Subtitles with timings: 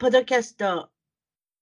[0.00, 0.88] ポッドキャスト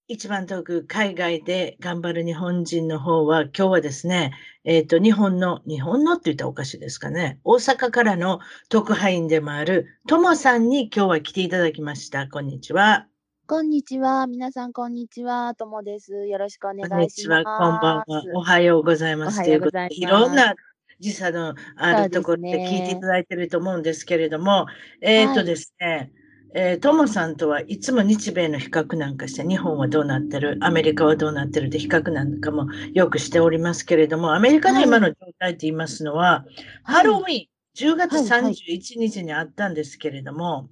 [0.06, 7.40] 一番遠く海外で頑張る日本人の方は今日はですね、えっ、ー、と、日本の、日本のって言ったらおかしいですかね。
[7.42, 12.28] 大阪からの特派員でもあるともさんに今日は来ていただきました。
[12.28, 13.08] こんにちは。
[13.48, 14.28] こんにちは。
[14.28, 15.52] 皆さん、こんにちは。
[15.56, 16.28] ともです。
[16.28, 16.90] よろしくお願いします。
[16.90, 17.42] こんにちは。
[17.42, 18.22] こんばんは。
[18.34, 19.42] おはようございます。
[19.42, 20.54] ということで、いろんな
[21.00, 24.66] 時差のあるところで聞いていただいていると思うんですけれども、
[25.00, 26.12] ね、えっ、ー、とですね、はい
[26.54, 36.46] えー、トモさんとはいつも日米の比較なんかして、日本はどうなってる、アメリカはどうなってるって比較なんかもよくしておりますけれども、アメリカの今の状態って言いますのは、
[36.84, 37.46] はい、ハロウィン、
[37.76, 40.68] 10月31日にあったんですけれども、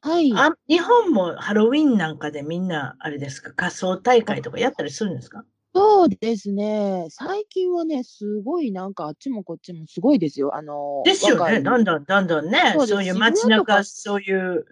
[0.00, 5.44] はい、あ日本もハロウィンなんかでみんな、あれですか、仮装大会とかやったりするんですか？
[5.74, 7.06] そうですね。
[7.10, 10.54] 最近はね、すごいなんかあっちもこっちもすごいですよ。
[10.54, 11.60] あの、ですよね。
[11.62, 14.66] だんだんだんだんね、そういう街中、そういう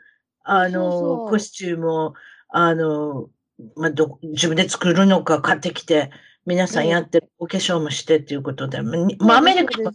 [0.44, 2.14] あの、コスチュームを、
[2.48, 3.30] あの、
[3.76, 6.10] まあ、ど、自分で作るのか買ってきて、
[6.46, 9.92] 皆さんやってお化粧もしてっていうことで、まあ、アメリカは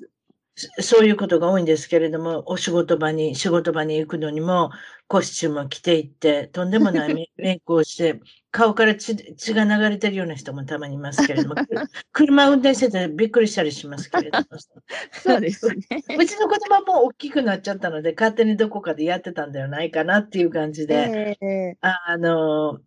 [0.80, 4.72] そういうことが多いんですけれども、お仕事場に、仕事場に行くのにも、
[5.08, 8.20] コスチュームを着ていって、とんでもないメ イクをして、
[8.58, 11.56] 顔から血血が流れてるような人もたまにいますけれども、
[12.12, 14.46] 車運転しててびっくりしたりしますけれども。
[15.14, 15.78] そうですね。
[16.18, 22.80] うちの子供も大きくなっちゃったので、勝手にどこかでやってたんではないかなっていう感じで、えー、あの、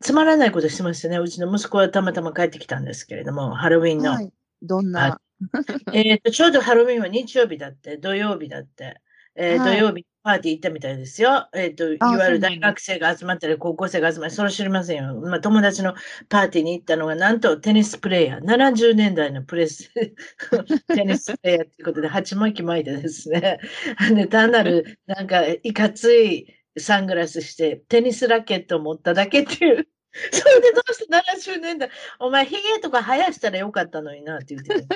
[0.00, 1.18] つまらないことしてましたね。
[1.18, 4.12] うちの息子はたまたま帰ってきたんですけれども、ハロウィンの。
[4.12, 4.32] はい、
[4.62, 5.20] どんな？
[5.92, 9.00] えっと、ちょうどハロウィンは日曜日だって、土曜日だって、
[9.34, 11.50] えーはい、土曜日パーティー行ったみたいですよ。
[11.52, 15.20] えっ、ー、と、いわゆる大学生が集まったり、高校生が集まり、それ知りませんよ。
[15.20, 15.94] まあ、友達の
[16.30, 19.92] パーティーに行ったのが、なんとテニスプレイヤー、70年代のプレス、
[20.94, 23.58] テニスプレイヤーということで、鉢巻き巻いてですね。
[24.14, 26.46] で、単なる、なんか、いかつい
[26.78, 29.86] サングラスして、テニスラケットを持っただけっていう。
[30.32, 34.86] それでどうして70年代、お前、ヒゲとか生やしたらよかったのになって言って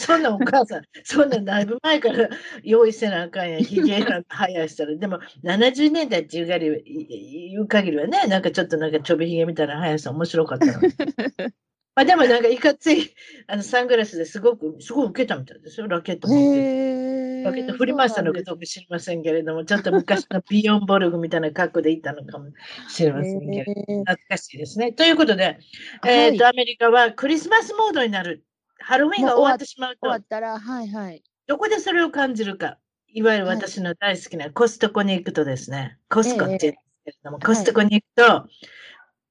[0.00, 2.30] そんなお母さん、そんなだいぶ前から
[2.62, 4.96] 用意せなあかんやん、 ひげなんか生やしたら。
[4.96, 10.72] でも、70年代っていう限り言う限りはね、なんかちょっとなんかちょびひげみたいな生やしたら面白かったの。
[11.94, 13.12] まあでもなんかいかつい
[13.46, 17.42] あのサングラスですごく、すごい受けたみたいですよ、ラケット持って。
[17.42, 22.52] ラケット振り回したのかどうか知りませんけれども、ちょっと昔のビヨンボルグみたいな格好でいたのかも
[22.88, 24.92] しれませんけれども、懐かしいですね。
[24.92, 25.58] ということで、
[26.06, 28.44] えっ、ー、と、アメリカはクリスマスモードになる
[28.80, 31.22] ハロウィンが終わってしまうと、終わったら、はいはい。
[31.46, 32.78] どこでそれを感じるか。
[33.12, 38.48] いわゆる私の大好きなコストコに行くとですね、コスコって言うんですけれども、えコストコに行くと、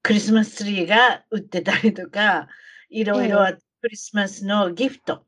[0.03, 2.47] クリスマスツリーが売ってたりとか、
[2.89, 3.45] いろいろ
[3.81, 5.23] クリスマスのギフト、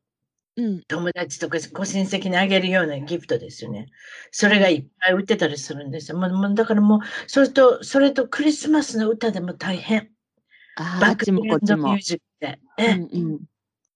[0.56, 3.86] うん、友達とかご親戚にあげるようなギフトですよね。
[4.30, 6.18] それがいっぱい売ってたりするんですよ。
[6.18, 10.10] もうだからもう、それと、それとクリスマスの歌でも大変。
[10.76, 12.60] バックミュージックで。
[12.78, 13.40] え、うんうん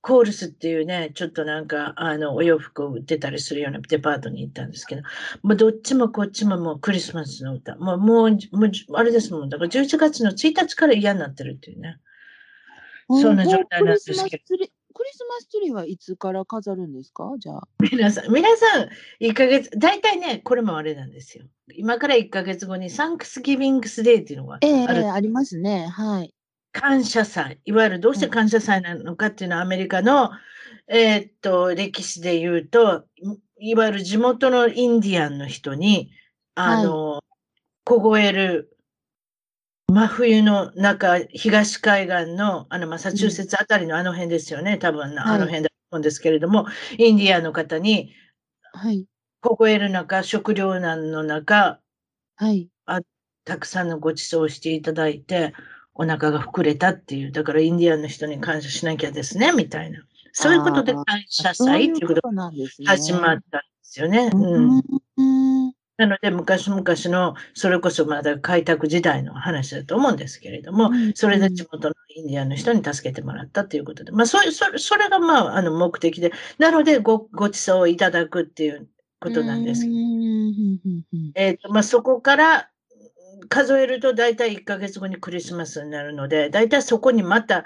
[0.06, 5.02] コールスっていうね、ちょっとなんか、あの、お洋服を売ってたりするようなデパートに行ったんですけど、
[5.42, 7.74] もうどっちもこっちももうクリスマスの歌。
[7.74, 9.48] もう、もう、もうあれですもん。
[9.48, 11.98] だから11月の1日から嫌になってるっていうね。
[13.08, 14.44] そんな状態なんですけど。
[14.48, 17.34] クリスマスツリーはいつから飾るんですか？
[17.38, 17.68] じゃあ。
[17.90, 18.88] 皆さん、皆さん、
[19.20, 21.46] 1ヶ月、大体ね、これもあれなんですよ。
[21.74, 24.68] 今から1ヶ月後にサンクスギビングスデーっていうのがある。
[24.68, 25.88] ええー、ありますね。
[25.88, 26.32] はい。
[26.76, 30.30] 感謝祭、いわゆるどうして感謝祭なのかっていうのは、アメリカの、
[30.88, 33.06] えー、っと、歴史で言うと、
[33.58, 36.10] いわゆる地元のインディアンの人に、
[36.54, 37.22] あの、はい、
[37.84, 38.76] 凍える
[39.90, 48.12] 真冬の中、東海岸の、あの、マサチューセッツあたりのあの辺ですよね、うん、多分、あの辺だと思うんですけれども、はい、インディアンの方に、
[48.74, 49.06] はい。
[49.40, 51.80] 凍える中、食糧難の中、
[52.36, 52.68] はい。
[52.84, 53.00] あ
[53.44, 55.54] たくさんのご馳走をしていただいて、
[55.98, 60.00] お腹が膨れたっていう、だからインディアンの人に感謝しなきゃですね、みたいな。
[60.32, 62.50] そういうことで感謝祭っていうことが
[62.84, 64.30] 始まったんですよね。
[64.34, 64.82] うん、
[65.96, 78.88] なので、昔々の、それこそまだ開拓時代の話だと思うんですけれども、それで地元のインディアンの人に助けてもらったということで、まあ、それ、それ、それがまあ、あの、目的で、なのでご、ご馳走をいただくっていう
[79.20, 79.94] ことなんですけど、
[81.34, 82.68] えっ、と、まあ、そこから、
[83.48, 87.64] 数えると大体1ヶ月後にクリスマスになるので、大体そこにまた、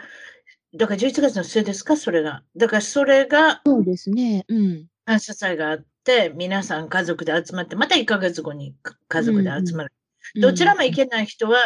[0.74, 2.42] だから11月の末ですか、それが。
[2.56, 4.44] だからそれが、そうですね。
[4.48, 4.86] うん。
[5.04, 8.74] 感謝祭があって、皆さん家族で集まって、また1ヶ月後に
[9.08, 9.92] 家族で集まる。
[10.36, 11.58] うんうん、どちらも行けない人は、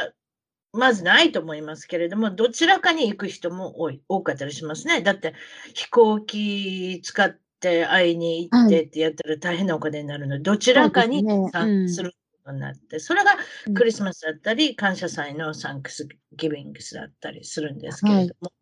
[0.72, 5.02] まずないと思いますけれども、どちらかに行く人も多い、多かったりしますね。
[5.02, 5.34] だって
[5.74, 12.14] 飛行機使って会いに行ってってやったら大変なお金になるので、どちらかに参加する
[12.52, 13.36] になって、それが
[13.74, 18.52] クリスマスだったり、感謝祭のサンクスギビングスだったりするんですけれども、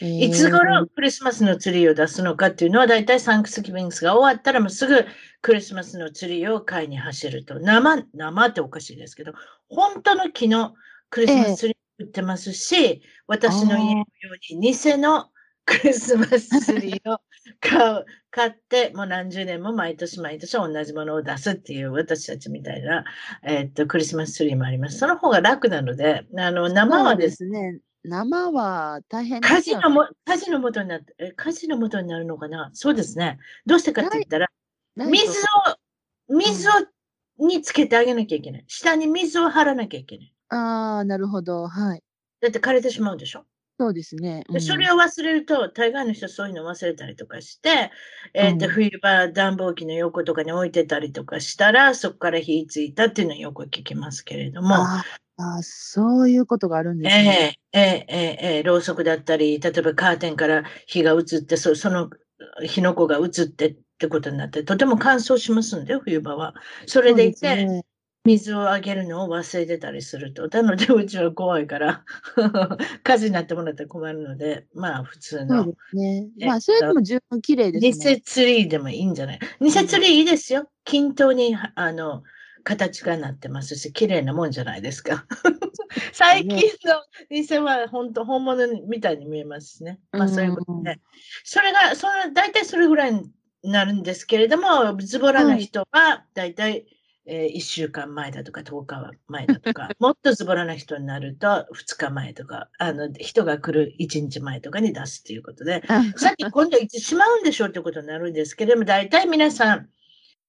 [0.00, 0.30] い。
[0.30, 5.04] つ頃クリスマスのツリーを出すのかっていうのは、だいたいサンクスギビングスが終わったら、もうすぐ
[5.42, 7.58] クリスマスのツリーを買いに走ると。
[7.60, 9.32] 生、生っておかしいですけど、
[9.68, 10.74] 本当の木の
[11.10, 14.04] クリスマスツリー売ってますし、私の家のよ
[14.52, 15.30] うに偽の
[15.64, 17.18] クリスマスツリーを
[17.60, 23.04] 買う、買って、もう何十年も毎年毎年同じものを出すっていう私たちみたいな、
[23.44, 24.98] えー、っと、クリスマスツリーもあります。
[24.98, 29.48] その方が楽なので、あの、生はですね、生は大変ね。
[29.48, 32.70] 火事のも、火事の元になって、え、火事の元になるのかな？
[32.72, 33.38] そうですね。
[33.66, 34.48] どうしてかって言ったら、
[34.96, 35.28] 水
[36.28, 36.72] を、水を、
[37.38, 38.64] につけてあげなきゃいけない。
[38.68, 40.34] 下に水を張らなきゃいけない。
[40.48, 41.68] ああ、なるほど。
[41.68, 42.02] はい。
[42.40, 43.44] だって枯れてしまうでしょ？
[43.80, 44.44] そうですね。
[44.50, 47.90] うん、それを忘れると、大概の人そういうの忘れたりとかして、
[48.34, 54.74] えっ、ー、と、うん、冬場暖房機の横とかに置いてたりとかしたら、そこから火ついたっていうのはよく聞きますけれども。
[54.74, 55.02] あ
[55.38, 57.56] あ、そういうことがあるんですね。
[57.72, 62.10] ええええええろうそくだったり、例えばカーテンから火が移って、そその
[62.62, 66.54] 火の粉が移ってってことになって、とても乾燥しますんで、冬場は。
[66.84, 67.86] それでいて、ね、
[68.26, 70.48] 水をあげるのを忘れてたりすると。
[70.48, 72.04] なので、うちは怖いから、
[73.02, 75.64] 火事になってもらったら困るので、まあ、普通の。
[75.64, 76.28] そうですね。
[76.46, 78.16] まあ、それでも十分綺麗ですね。
[78.16, 79.38] 偽ツリーでもいいんじゃない？
[79.62, 80.68] 偽ツリーいいですよ。
[80.84, 82.22] 均等に、あの、
[82.62, 85.24] 形がなってますし、綺麗なもんじゃないですか。
[86.12, 89.98] 最近の偽は本当、本物みたいに見えますしね。
[90.12, 90.98] まあそういうことで。
[91.42, 93.32] それが、その、大体それぐらいに
[93.62, 96.84] なるんですけれども、ズボラな人は大体、
[97.26, 105.82] えー、1週間前だとか10日前だとか、 もっとズボラな人になると2日前とか、あの人が来る1日前とかに出すということで、
[106.16, 109.88] さっき今度いつしまうんでしょうということになるんですけれども、大体皆さん、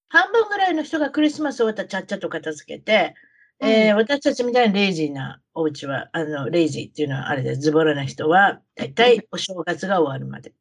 [0.07, 3.15] 半分ぐらいの人がクリスマス終わったらちゃっちゃと片付けて、
[3.61, 10.53] うん、えー、私たちみたいなレイジーなお家は、あの、レイジーっていうのはあれで、ズボラな人は、大体お正月が終わるまで。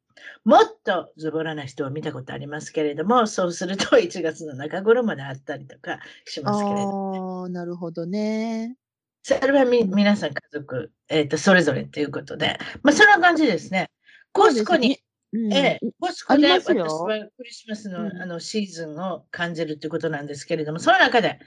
[0.43, 8.75] もっとズボラな人を見たことありますけれども、そうすると 1月の中頃まであったりとかしますけれども、ああ、なるほどね。
[9.23, 13.91] それはみ皆さん家族、えっ、ー、と、それぞれということで、まあ、そんな感じですね。
[14.31, 14.99] コスコに、
[15.51, 21.39] ええ、コスコで私はクリスマスの,、あのシーズンを感じるということなんですけれども、その中で、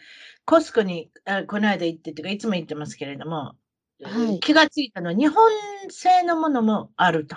[0.44, 3.56] コスコにあこの間行ってというか、いつも行ってますけれども、
[4.02, 5.50] はい、気がついたのは、日本
[5.90, 7.36] 製のものもあると。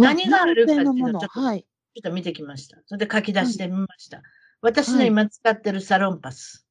[0.00, 2.78] 何があるかっていうのをちょっと,、はい、ちょっと見てきました。
[2.86, 4.18] それで書き出してみました。
[4.18, 4.26] はい、
[4.62, 6.66] 私の今使ってるサロンパス。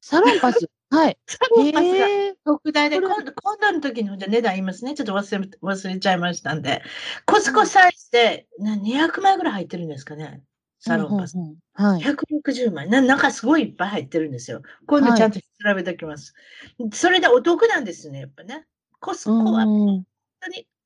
[0.00, 0.68] サロンパス？
[0.90, 1.18] はい。
[1.26, 2.06] サロンパスが
[2.44, 4.94] 特大で、今度、今度の時のじゃ値段言いますね。
[4.94, 6.82] ちょっと忘れ、忘れちゃいましたんで。
[7.26, 10.42] コスコサイズで、な200枚ぐらい入ってるんですかね？
[10.78, 11.36] サロンパス。
[11.36, 13.00] うんうんはい、160枚な。
[13.00, 14.62] なんかすごいいっぱい入ってるんですよ。
[14.86, 16.34] こういうのちゃんと調べておきます。
[16.78, 18.66] はい、それでお得なんですね、やっぱね。
[19.00, 20.04] コスコは本当に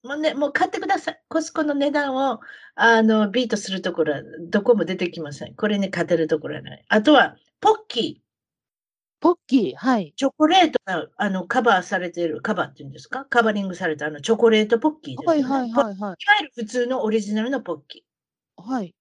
[0.05, 1.21] もうね、もう買ってください。
[1.29, 2.41] コスコの値段を、
[2.77, 5.55] あの、ビートするところは、どこも出てきません。
[5.55, 6.85] これに勝てるところはない。
[6.89, 8.29] あとは、ポッキー。
[9.21, 10.15] ポッキー、はい。
[10.17, 13.25] チョコレートが、あの、カバーされている、カバーっていうんですか？
[13.25, 15.27] カバリングされた、あの、チョコレートポッキーです、ね。
[15.27, 15.97] はいはいはい、はい。
[15.97, 18.63] いわゆる普通のオリジナルのポッキー。
[18.63, 18.95] はい。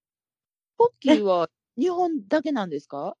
[0.76, 3.16] ポッキーは日本だけなんですか？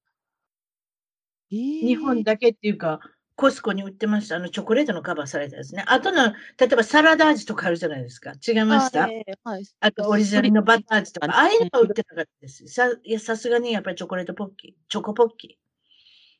[1.52, 2.98] えー、日本だけっていうか、
[3.38, 4.34] コスコに売ってました。
[4.34, 5.84] あの、チョコレートのカバーされたやつね。
[5.86, 8.32] あとの、例えばサラダ味とかあるじゃないですか。
[8.32, 9.02] 違いました？
[9.44, 11.28] はい、あと、オリジナルのバター味とか。
[11.28, 12.66] ああいうのは売ってなかったです。
[12.66, 15.56] さいやさすがにやっぱりチョコレートポッキー、チョコポッキ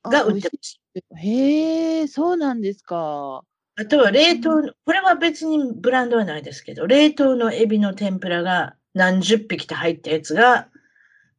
[0.05, 1.17] ーが売ってました。
[1.21, 3.43] へえ、そうなんですか。
[3.77, 10.67] あとは冷凍の、これは別にブランドはないですけど、冷凍のエビの天ぷらが何十匹と入ったやつが、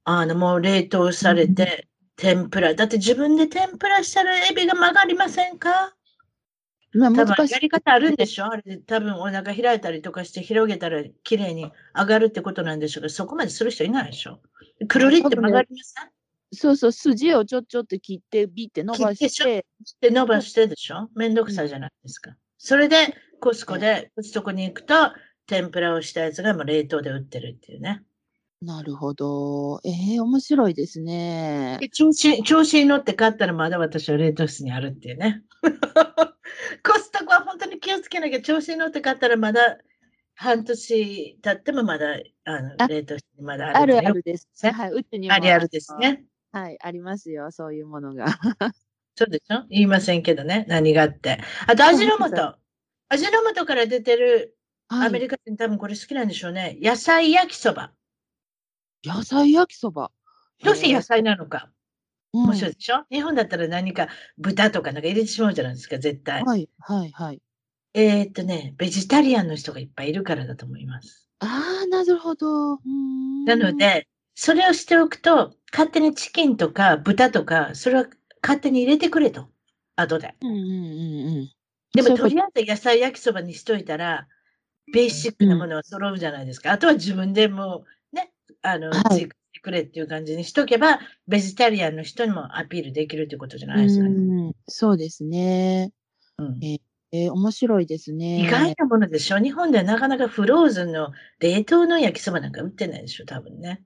[0.05, 1.88] あの、もう冷凍されて、
[2.19, 2.75] 天ぷら。
[2.75, 5.95] だって自分で天ぷらしたらエビが曲がりませんか？
[6.93, 7.35] まあ、多難しい。
[7.35, 8.51] 分やり方あるんでしょ？
[8.51, 14.41] あれで多分お腹開いたりとかして広げたら綺麗に上がるってことなんでしょうけど、そこまでする人いないでしょ？
[14.87, 16.11] くるりって曲がりません？
[16.51, 19.45] そうそう、筋をちょっちょって切って、ビって伸ば切ってしょ？
[19.45, 21.09] して、で伸ばしてでしょ？
[21.15, 22.35] めんどくさいじゃないですか。
[22.57, 24.93] それでコスコでコストコに行くと
[25.47, 28.03] 天ぷらをしたやつがもう冷凍で売ってるっていうね。
[28.61, 29.79] なるほど。
[29.85, 31.77] ええ面白いですね。
[31.79, 35.43] で調子調子に乗って買ったらまだ私は冷凍室にあるっていうね。
[36.83, 39.77] コストコは本当に気をつけなきゃ調子に乗って買ったらまだ
[40.35, 44.47] 半年経ってもまだあのあ冷凍室にまだああるるっていうあるです。
[44.63, 45.33] ねはい、うちにも。
[45.33, 46.25] ありあるですね。
[46.51, 48.25] はい、ありますよ、そういうものが。
[49.15, 49.65] そうでしょ？
[49.69, 50.65] 言いませんけどね。
[50.67, 51.39] 何があって。
[51.67, 52.55] あと味の素。
[53.09, 54.57] 味の素から出てる
[54.89, 56.77] はいアメリカ人多分これ好きなんでしょうね。
[56.81, 57.93] 野菜焼きそば。
[59.03, 60.11] 野菜焼きそば。
[60.63, 61.65] どうして野菜なのか。
[61.65, 61.79] うん
[62.31, 66.43] 面白いでしょ、日本だったら何か豚とかなんか入れてしまうじゃないですか、絶対。
[66.43, 67.41] はい、はい、はい。
[67.95, 71.27] えーっとね、ベジタリアンの人がいっぱいいるからだと思います。
[71.39, 72.77] ああ、なるほど。
[73.45, 78.05] なの、で、それをしておくと、勝手にチキンとか豚とか、それは
[78.43, 79.49] 勝手に入れてくれと。
[79.95, 80.35] 後で。
[80.41, 81.51] うんうんうんうん。
[81.93, 84.27] でも、とりあえず野菜焼きそばにしといたら、
[84.93, 86.71] ベーシックなものは揃うじゃないですか。
[86.71, 87.85] あとは自分でもう、ね、
[88.61, 89.29] あの、はい
[89.61, 94.09] くれっていう感じにしとけば、ベジタリアンの人にもアピールできるということじゃないですかね。
[94.09, 95.91] うんそうですね。
[96.37, 96.59] うん
[97.11, 98.39] えー、面白いですね。
[98.39, 99.39] 意外なものでしょ？
[99.39, 103.25] 日本ではなかなかフローズンの冷凍の焼きそばなんか売ってないでしょ？
[103.25, 103.83] 多分ね。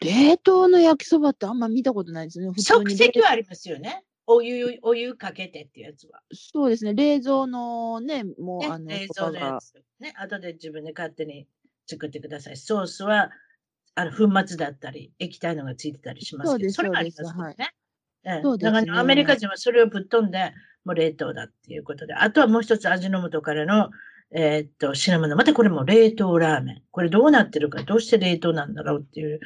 [0.00, 2.52] 冷凍の焼きそばってあんま見たことないですね。
[2.58, 4.04] 即に席はありますよね。
[4.26, 6.20] お湯、お湯かけてっていうやつは。
[6.32, 6.94] そうですね。
[6.94, 9.08] 冷蔵のね、もう、ねあの、冷。
[9.08, 9.74] 蔵のやつ。
[10.00, 11.46] ね、後で自分で勝手に
[11.86, 12.56] 作ってください。
[12.56, 13.30] ソースは、
[13.94, 17.56] あの、粉末だったり、液体のがついてたりしますけど、そうですそれはありますよね。
[18.26, 20.52] ええそうですねだからアメリカ人はそれをぶっ飛んで、
[20.84, 22.14] もう冷凍だっていうことで。
[22.14, 23.90] あとはもう一つ味の素からの、
[24.32, 25.36] えーっと、品物。
[25.36, 26.82] またこれも冷凍ラーメン。
[26.90, 29.40] これどうなってるか、どうして冷凍なんだろうっていう。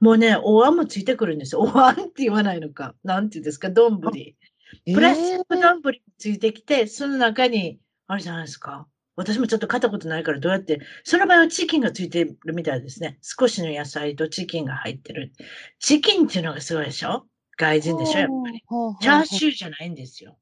[0.00, 1.60] もうね、お椀もついてくるんですよ。
[1.62, 2.94] お椀って言わないのか。
[3.04, 4.00] なんて言うんですか、丼。
[4.00, 8.88] プラスチックえー丼もついてきて、その中に、あれじゃないですか。
[9.16, 13.18] 私もちょっと買ったことないからどうやって、その場合はチキンがついてるみたいですね。
[13.22, 15.32] 少しの野菜とチキンが入ってる。
[15.78, 17.26] チキンっていうのがすごいでしょ？
[17.58, 18.18] 外人でしょ？
[18.20, 18.62] やっぱり。
[19.00, 20.38] チャーシューじゃないんですよ。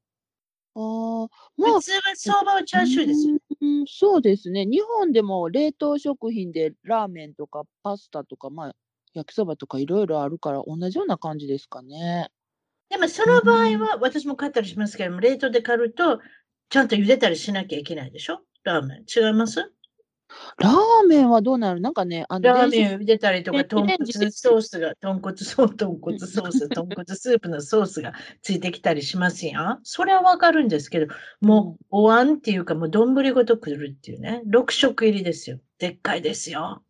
[0.75, 3.37] ああ普通は相場はチャーシューですよ。
[3.61, 4.65] うんそうですね。
[4.65, 8.75] 日本でも冷凍食品でラーメンとかパスタとか、まあ、
[9.13, 12.29] 焼きそばとかいろいろあるから同じような感じですかね。
[12.89, 16.19] でもその場合は、私も買ったりしますけども、冷凍で買うと、
[16.69, 18.39] ちゃんと茹でたりしなきゃいけないでしょ？
[18.63, 19.05] ラーメン。
[19.07, 19.71] 違います？
[20.59, 21.81] ラーメンはどうなる？
[21.81, 23.97] なんかね、あの、ラーメンを茹でたりとか、豚骨
[24.31, 28.13] ソースが、豚骨ソース、豚骨ソース、豚骨スープのソースが
[28.43, 29.79] ついてきたりしますやん。
[29.83, 31.07] それはわかるんですけど、
[31.41, 34.43] もう、お椀っていうか、もう丼ごとくるっていうね。
[34.47, 35.59] 6食入りですよ。
[35.79, 36.83] でっかいですよ。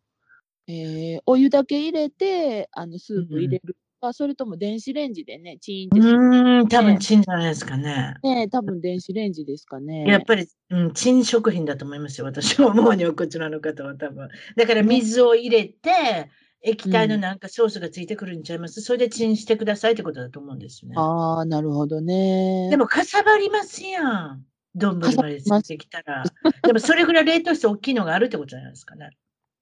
[0.68, 8.14] えーお湯だけ入れて、あの、スープ入れるか、それとも電子レンジでね、チーンってするうーん、多分チンじゃないですかね。
[8.22, 10.04] ね、多分電子レンジですかね。
[10.06, 12.26] やっぱり、うん、チン食品だと思いますよ。
[12.26, 14.28] 私は思うにはこちらの方は多分。
[14.56, 16.30] だから水を入れて、
[16.62, 20.96] 液体のなんかソースがついてくるんちゃいます、それでチンしてくださいってことだと思うんですよね。
[20.98, 22.68] ああ、なるほどね。
[22.70, 24.44] でもかさばりますやん。
[24.74, 26.22] 丼までついてきたら。
[26.62, 29.10] でもそれぐらい冷凍して大きいのがあるってことじゃないですかね。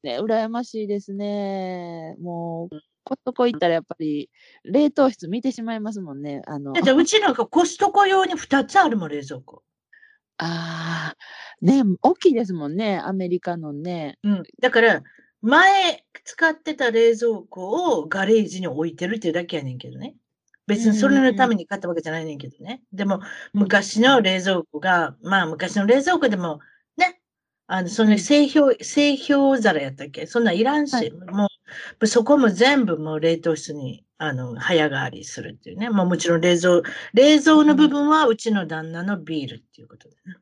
[0.02, 2.14] ね、羨ましいですね。
[2.20, 2.76] もう、
[3.08, 4.28] コストコ行ったらやっぱり、
[4.64, 6.42] 冷凍室見てしまいますもんね。
[6.46, 9.62] あの、だってうちなんかコストコ用に2つあるもん、冷蔵庫。
[10.36, 11.16] ああ、
[11.64, 14.18] ね、大きいですもんね、アメリカのね。
[14.22, 14.42] うん。
[14.60, 15.02] だから、
[15.40, 20.14] 前使ってた冷蔵庫をガレージに置いてるっていうだけやねんけどね。
[20.66, 22.82] 別にそれのために買ったわけじゃないねんけどね。
[22.92, 23.20] でも、
[23.54, 26.60] 昔の冷蔵庫が、まあ昔の冷蔵庫でも、
[26.98, 27.20] ね、
[27.68, 30.26] あの、その製氷、製氷皿やったっけ？
[30.26, 31.48] そんなんいらんし、はいもう、
[32.06, 35.90] そこも全部もう冷凍室に、あの、早変わりするっていうね。
[35.90, 36.82] もうもちろん冷蔵、
[37.14, 40.36] 冷蔵の部分はうちの旦那のビールっていうことでね。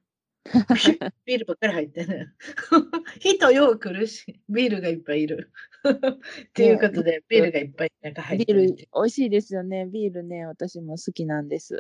[1.27, 2.29] ビールばっかり入ってね。
[3.21, 5.53] 人よう来るし、ビールがいっぱいいる。
[6.49, 9.87] っていうことで、ビールがいっぱいなんか入っビール、てるって美味しいですよね。
[9.87, 11.79] ビールね、私も好きなんです。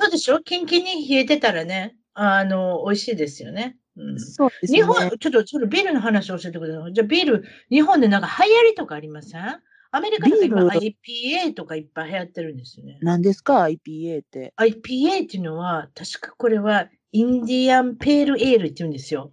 [0.00, 0.40] そうでしょ？
[0.42, 3.76] キンキンに冷えてたらね、あの、美味しいですよね。
[3.96, 4.78] うん、そうですね。
[4.78, 6.92] 日本、ちょっと、ちょっとビールの話教えてください。
[6.92, 9.60] じゃあビール、日本でなんか流行りとかありません？
[9.94, 12.98] アメリカとか今ビ IPA とかいっぱい流行ってるんですよね。
[13.02, 14.54] 何ですか ?IPA って。
[14.56, 19.32] IPA っていうのは、確かこれはインディアンペールエールって言うんですよ。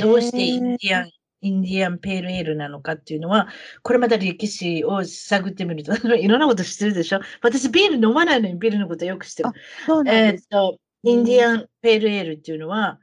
[0.00, 1.10] どうしてインディアン、
[1.42, 3.48] インディアンペールエールなのかっていうのは、
[3.82, 7.20] これまた歴史を探ってみると、 いろんなこと知ってるでしょ？
[7.40, 9.52] 私ビール飲まないのにビールのことよく知ってるあ。
[9.86, 10.42] そうなんえーっ。
[10.50, 12.98] と、インディアンペールエールっていうのは、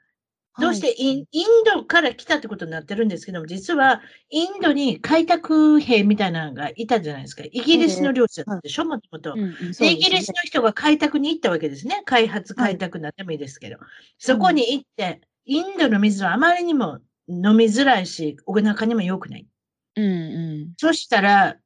[0.60, 7.44] どうしてイン,、インドから来たってことになってるんですけども、実はインドに開拓兵みたいなのがいたじゃないですか。
[7.44, 9.36] イギリスの領事だったでしょ、もともと。
[9.38, 12.02] イギリスの人が開拓に行ったわけですね。
[12.06, 13.78] 開発、開拓なんでもいいですけど。
[14.18, 19.48] そこに行って、インドの水はあまりにも飲みづらいし、お腹にも良くない。
[19.96, 21.58] うんうん、そしたら、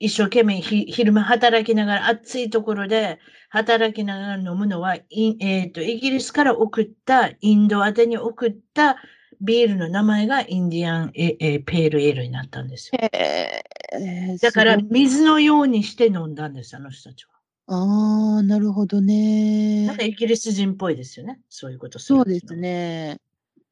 [0.00, 8.96] 一生懸命昼間働きながら、暑いところで働きながら飲むのは、えーと、イギリスから送った、インド宛てに送った
[9.40, 12.98] ビールの名前がインディアンええペールエールになったんですよ。
[13.02, 17.32] えー、だから水のようにして飲んだんです、あの人たちは。
[17.70, 19.86] ああ、なるほどね。
[19.86, 21.40] なんかイギリス人っぽいですよね。
[21.48, 23.18] そういうことそうですね。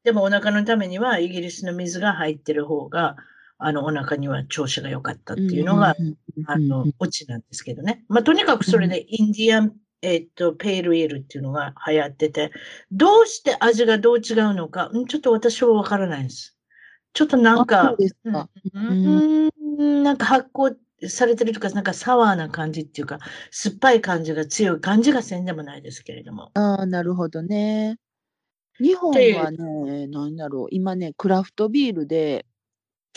[0.03, 3.17] でもお腹のためにはイギリスの水が入ってる方が
[3.59, 5.95] あの、お腹には調子が良かったっていうのが、
[6.45, 8.03] あの、オチなんですけどね。
[8.07, 12.51] まあ、とにかくそれでインディアン、えっと、ペールエールっていうのが流行ってて、
[12.91, 16.57] どうして味がどう違うのか、ちょっと私はわからないです。
[17.13, 17.95] ちょっとなんか、
[18.73, 20.75] うん、なんか発酵
[21.07, 23.19] されてるとか、なんかサワーな感じっていうか、
[23.51, 26.51] 酸っぱい感じが強い感じがせんでもないですけれども。
[26.55, 27.97] ああ、なるほどね。
[28.79, 32.45] 日本はね、何だろう、今ね、クラフトビールで、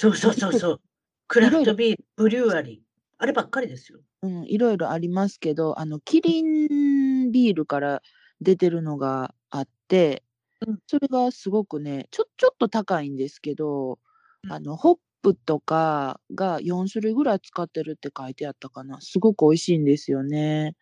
[0.01, 0.81] そうそうそうそう。
[1.29, 2.79] クラフトビール、ブリュワリー。
[3.19, 4.01] あればっかりですよ。
[4.23, 8.01] うん、いろいろありますけど、あの、キリンビールから
[8.41, 10.23] 出てるのがあって、
[10.67, 13.99] うん、それがすごくね、ちょ、ちょっと高いんですけど、
[14.45, 19.03] うん、あの、ホップとかが4種類ぐらい使ってるって書いてあったかな。
[19.03, 20.77] すごく美味しいんですよね。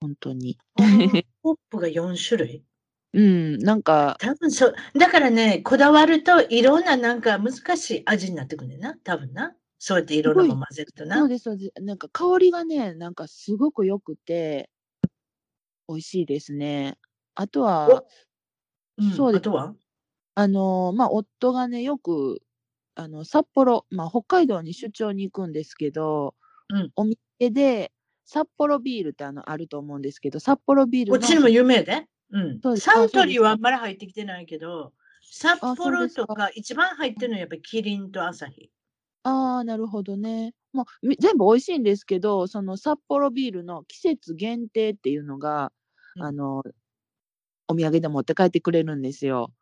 [0.00, 0.58] 本当に。
[1.44, 2.64] ホップが4種類？
[3.12, 4.16] うん、なんか。
[4.20, 4.74] 多分そう。
[4.96, 8.98] だからね、こだわるといろんななんか難しい味になってくるんだよな。
[9.02, 9.54] 多分な。
[9.78, 11.18] そうやっていろんなも混ぜるとな。
[11.18, 11.82] そうです、そうです。
[11.82, 14.70] なんか香りがね、なんかすごく良くて、
[15.88, 16.98] 美味しいですね。
[17.34, 18.04] あとは、
[18.98, 19.40] うん、そうです。
[19.40, 19.74] あとは？
[20.36, 22.42] あの、まあ、夫がね、よく、
[22.94, 26.34] あの、札幌、まあ、北海道に出張に行くんですけど、
[26.68, 27.92] うん、お店で、
[28.24, 32.78] 札幌ビールってあの、あると思うんですけど、札幌ビールこっちにも有名でうん。
[32.78, 38.70] サントリーはあんまり入ってきてないけど、札幌とか一番入ってるのはやっぱりキリンとアサヒ。
[39.22, 40.54] ああ、なるほどね。
[40.72, 45.72] もう全部美味しいんですけど、その札幌ビールの季節限定っていうのが、
[46.16, 46.62] うん、あの、
[47.68, 49.52] お土産で持って帰ってくれるんですよ。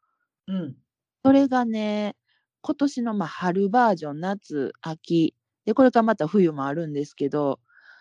[0.47, 0.77] うん。
[1.25, 2.17] それがね、
[2.63, 7.61] 今年のまあ春バージョン、夏、秋、で、これからまた冬もあるんですけど、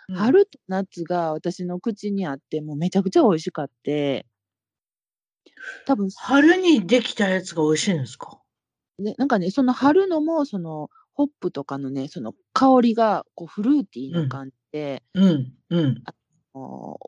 [0.09, 4.25] うん、春と夏が私の口にあって、もうめちゃくちゃ美味しかって、
[5.85, 8.39] 多分春にできたやつが美味しいんですか？
[8.99, 16.01] ね、なんかね、その春のも、その、ホップとかのね、その香りが、こう、フルーティーな感じで、うん、うん。
[16.05, 16.13] あ
[16.55, 16.99] の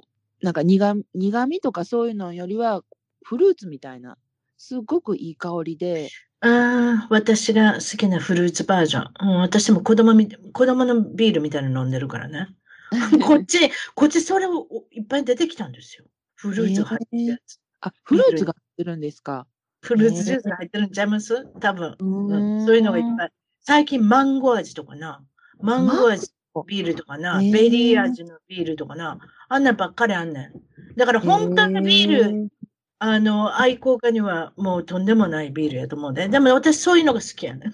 [0.42, 2.84] なんか苦苦味とかそういうのよりは、
[3.24, 4.18] フルーツみたいな、
[4.58, 6.10] すごくいい香りで。
[6.42, 9.14] ああ、私が好きなフルーツバージョン。
[9.22, 12.48] うん、私も子供み、子供のビールみたいなの飲んでるからね。
[13.26, 16.06] こっち、こっちそれをいっぱい出てきたんですよ。
[16.36, 17.60] フルーツ入ってるやつ。
[17.82, 19.48] あ、フルーツが入ってるんですか？
[19.82, 21.46] フルーツジュースが入ってるんちゃいます？
[21.60, 22.66] 多分、うん。
[22.66, 23.32] そういうのがいっぱい。
[23.62, 25.24] 最近マンゴー味とかな。
[25.62, 26.32] マンゴー味
[26.68, 27.40] ビールとかな。
[27.40, 29.20] ベリー味のビールとかな。
[29.48, 30.96] あんなんばっかりあんねん。
[30.98, 32.52] だから本当のビール、
[33.00, 36.28] あの、愛好家にはもうとんでもないビールやと思うね。
[36.28, 37.74] でも私そういうのが好きやねん。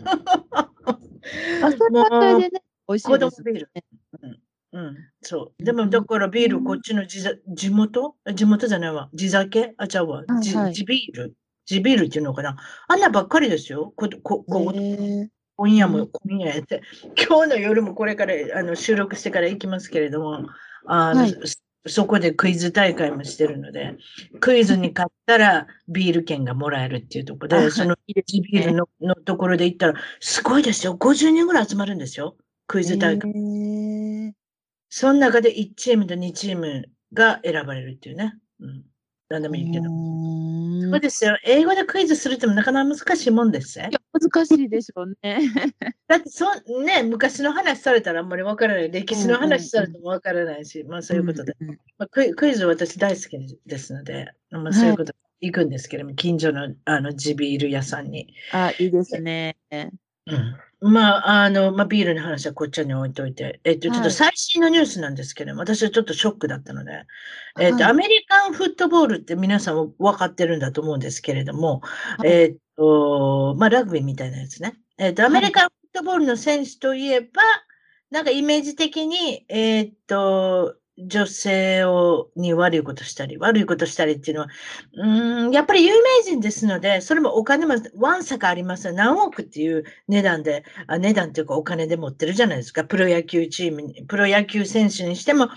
[0.53, 3.51] あ、それはそれでね、美味しいですね。
[3.53, 3.71] ビール。
[4.21, 4.39] うん
[4.75, 5.63] うん、そう。
[5.63, 8.15] でも、だからビール、こっちの地地元？
[8.33, 9.09] 地元じゃないわ。
[9.13, 9.73] 地酒？
[9.77, 10.25] あ、ちゃうわ。
[10.41, 11.33] 地、はい、地ビール？
[11.65, 12.57] 地ビールっていうのかな？
[12.89, 13.93] あんなばっかりですよ。
[13.95, 14.73] こ、こ、こ、
[15.55, 16.81] 今夜も、今夜やって。
[17.25, 20.45] 今日の夜もこれからあの収録してから行きますけれども、
[20.87, 21.33] あの、はい、
[21.87, 23.95] そこでクイズ大会もしてるので、
[24.41, 30.97] クイズに勝ったらビール券がもらえるっていうところで、その地ビールののところで行ったら、すごいですよ。
[30.99, 32.35] 50人ぐらい集まるんですよ。
[32.67, 33.31] クイズ大会。
[34.89, 38.35] その中で1チームと2チームが選ばれるっていうね。
[38.59, 38.83] うん。
[39.29, 39.85] 何でもいいけど。
[39.85, 41.37] そうですよ。
[41.43, 43.89] 英語でクイズするってもなかなか難しいもんですよ。
[44.13, 45.39] 難しいでしょうね。
[46.07, 46.45] だってそ、
[46.83, 48.91] ね、昔の話されたらあんまりわからない。
[48.91, 51.55] 歴史の話されてもわからないし、まあそういうことで。
[51.97, 58.33] まあ、クイクイズ私大好きですので、まあそういうことで行くんですけども、はい、近所のあの地ビール屋さんに。
[58.51, 59.57] あ、いいですね。
[59.71, 60.55] うん。
[60.87, 67.05] まあ、あの、まあ、ビールの話はこっちに置いといて、えっと、ちょっと最新のニュースなんですけど、はい、私はちょっとショックだったので、
[67.59, 71.81] えっと、アメリカンフットボールって皆さん分かってるんだと思うんですけれども、
[72.19, 74.75] はい、えっと、まあ、ラグビーみたいなやつね。
[74.97, 77.27] えっと、アメリカンフットボールの選手といえば、
[78.11, 84.49] なんかイメージ的に、えっと、女性をに悪いことしたり、悪いことしたりっていうのは、
[84.93, 92.85] うん、やっぱり有名人ですので、それもお金もわんさかあります何億っていう値段で、あ値段っていうかお金で持ってるじゃないですか。
[92.85, 95.49] プロ野球チームに、プロ野球選手にしても、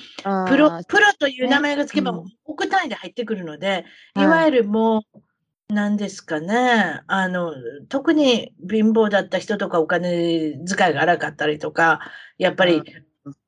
[0.49, 3.85] プロ、プロという名前がつけば億単位で入ってくるので、
[4.17, 4.21] い。
[4.21, 7.03] わゆるもう、なんですかね。
[7.07, 7.53] あの、
[7.91, 12.01] 特に貧乏だった人とかお金遣いが荒かったりとか、
[12.39, 12.83] やっぱり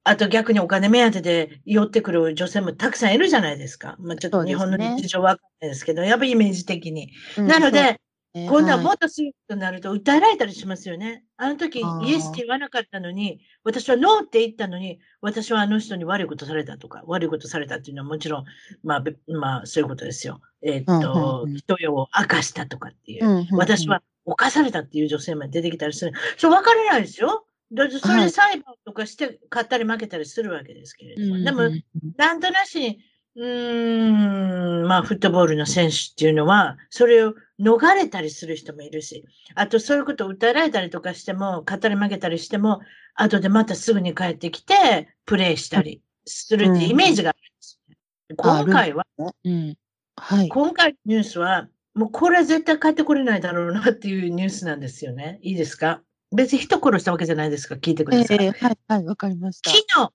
[0.03, 3.97] あと逆にお金目当てで寄ってくる女性もたくさんいるじゃないですか。
[3.99, 7.13] まあ、ちょっと日本の日常はわかんないですけど、ね、やっぱりイメージ的に。
[7.37, 8.01] うん、なので、
[8.33, 11.25] 今度はもっとするとなると訴えられたりしますよね。
[11.37, 18.45] あの時イエスって言わなかったのに、私はノーって言ったのに、私はあの人に悪いことされたとか、悪いことされたっていうのはもちろん、
[18.85, 20.41] まあ、まあ、そういうことですよ。
[20.63, 26.13] えー、っと、人よを明かしたとかっていう、私は犯されたっていう女性まで出てきたりする。
[26.37, 27.45] そう、分からないですよ。
[27.71, 31.71] それで裁判とかして買ったり負けたりするわけですけれども、はい、でも、
[32.17, 32.99] なんとなしに、
[33.37, 42.81] うーん、まあ、フットボールの選手っていうのは、それを逃れたりする人もいるし、あとそういうことを訴えられたりとかしても、勝ったり負けたりしても、
[43.15, 47.97] 後でまたすぐに帰ってきて、プレイしたりするっていうイメージがあるんです、ね、
[48.37, 49.07] 今回は、
[49.45, 49.77] うん。
[50.17, 55.39] はい、今回のニュースは、もうこれは絶対帰ってこれないだろうなっていうニュースなんですよね。
[55.43, 56.03] いいですか？
[56.33, 58.39] 別に人殺したわけじゃないですか、聞いてください。
[58.41, 59.71] えー、はい、はい、わかりました。
[59.71, 60.13] 昨日、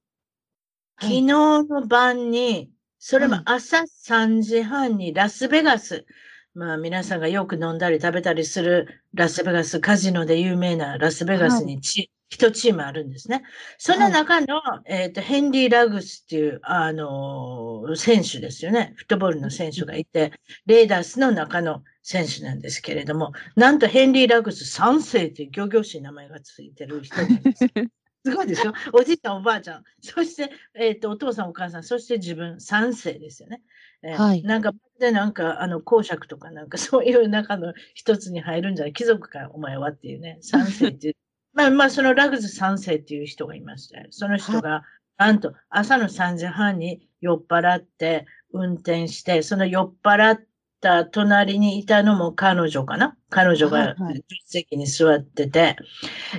[1.00, 6.06] 昨日の晩に、それも朝3時半にラスベガス、
[6.54, 13.44] まあ皆さんがよく飲んだり食べたりするラスベガス、カジノで有名なラスベガスにち、一チームあるんですね。
[13.78, 18.94] その中の、はい、えっ、ー、と、ヘンリー・ラグスっていう、あのー、選手ですよね。
[18.96, 20.32] フットボールの選手がいて、
[20.66, 27.66] レーダースの中の選手なんですけれども、なんとヘンリー・ラグス3世っていう行々しい名前がついてる人なんです。
[28.26, 29.84] すごいでしょおじいちゃん、おばあちゃん。
[30.02, 33.62] そして、えっ、ー、と、お父さん、お母さん、そして自分、3世ですよね。
[34.02, 40.40] えー、はい、なんか、で、なんか、あの、公爵とか、なんか、そういう中の一つに入るんじゃない貴族か、お前はっていうね。
[40.42, 41.16] 3世っていう。
[41.56, 44.84] まあまあ、そのラグズ3世っていう人がいまして、その人が、
[45.18, 50.42] なんと朝の3時半に酔っ払って運転して、その酔っ払っ
[50.82, 53.16] た隣にいたのも彼女かな？
[53.30, 55.78] 彼女が助手席に座ってて、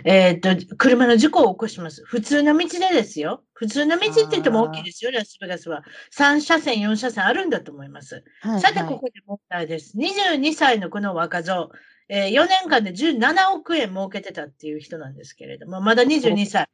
[0.05, 2.05] えっ、と、車の事故を起こします。
[2.05, 3.43] 普通の道でですよ。
[3.55, 5.83] 普通の道って言っても大きいですよ、ラスベガスは。
[6.15, 8.23] 3車線、4車線あるんだと思います。
[8.43, 9.97] はいはい、さて、ここで問題です。
[9.97, 11.71] 22歳のこの若造。
[12.09, 16.69] えー、4年間で17億円儲けてたっていう人なんですけれども、まだ22歳。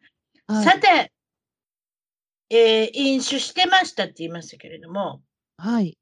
[0.46, 1.12] はい、さて、
[2.50, 5.22] えー、飲酒してましたって言いましたけれども、
[5.56, 5.96] はい。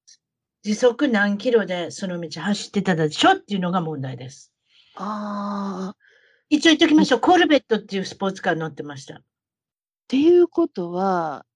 [0.62, 4.52] 時速何キロでその道走ってたでしょっていうのが問題です。
[4.96, 5.96] ああ。
[6.48, 7.20] 一応言っておきましょう。
[7.20, 9.16] コルベットっていうスポーツカー乗ってました。
[9.16, 9.22] っ
[10.08, 11.46] ていうことは、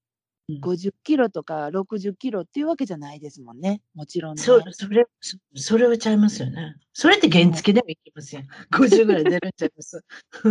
[0.51, 3.81] 50キロとか60キロっていうわけじゃないですもんね。
[3.95, 5.07] もちろん、ね、そう、それ、
[5.55, 6.77] それはちゃいますよね。
[6.93, 8.43] それって原付でもいけますよ。
[8.73, 10.05] 50ぐらい出るんちゃいます？
[10.43, 10.49] 普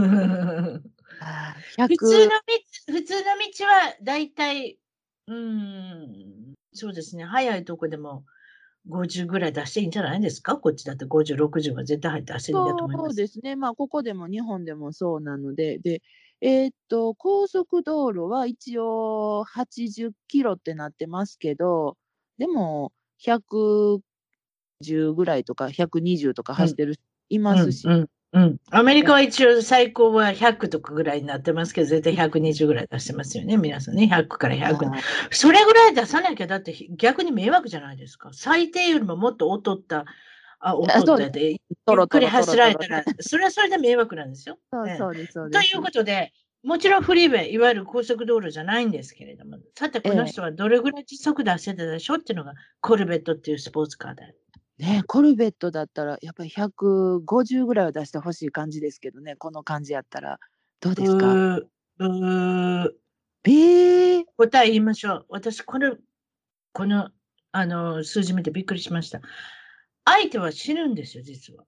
[1.97, 2.41] 通の道、
[2.88, 3.21] 普通の
[3.60, 4.79] 道はだいたい、
[5.27, 7.23] うん、そうですね。
[7.25, 8.25] 早いとこでも
[8.89, 10.58] 50ぐらい出していいんじゃないですか？
[10.58, 13.08] こっちだって50、60は絶対入って走るんだと思います。
[13.10, 13.56] そうですね。
[13.56, 16.01] まあ、ここでも日本でもそうなので、で、
[16.45, 21.95] えー、っと、高速道路は一応80キロってなってますけど、
[22.38, 22.91] でも
[23.25, 28.58] 110ぐらいとか120とか走ってる、いますし、うんうん。
[28.71, 34.10] アメリカは一応最高は100とかぐらいになってますけど、絶対120ぐらい出してますよね、皆さんね。
[34.12, 34.91] 100から100。
[35.32, 38.32] それぐらい出さなきゃ、だって逆に迷惑じゃないですか。
[38.34, 40.06] 最低よりももっと劣った
[40.65, 44.58] あ、音ってゆっくり走られたら、それはそれで迷惑なんですよ。
[44.71, 46.32] そうそうです、ということで、
[46.63, 54.34] もちろんフリーウェイ、いわゆる高速道路じゃないんですけれども、さてこの人はどれぐらい時速出せたでしょっていうのが、コルベットっていうスポーツカーだよ。
[54.80, 60.39] ねコルベットだったら、やっぱり150ぐらいは出してほしい感じですけどね、この感じやったら。
[60.80, 61.34] どうですか？
[61.34, 62.89] うー
[63.45, 65.26] えー、答え言いましょう。
[65.30, 65.97] 私、この、
[66.71, 67.10] この、
[67.52, 69.19] あの、数字見てびっくりしました。
[70.06, 71.63] 相手は死ぬんですよ、実は。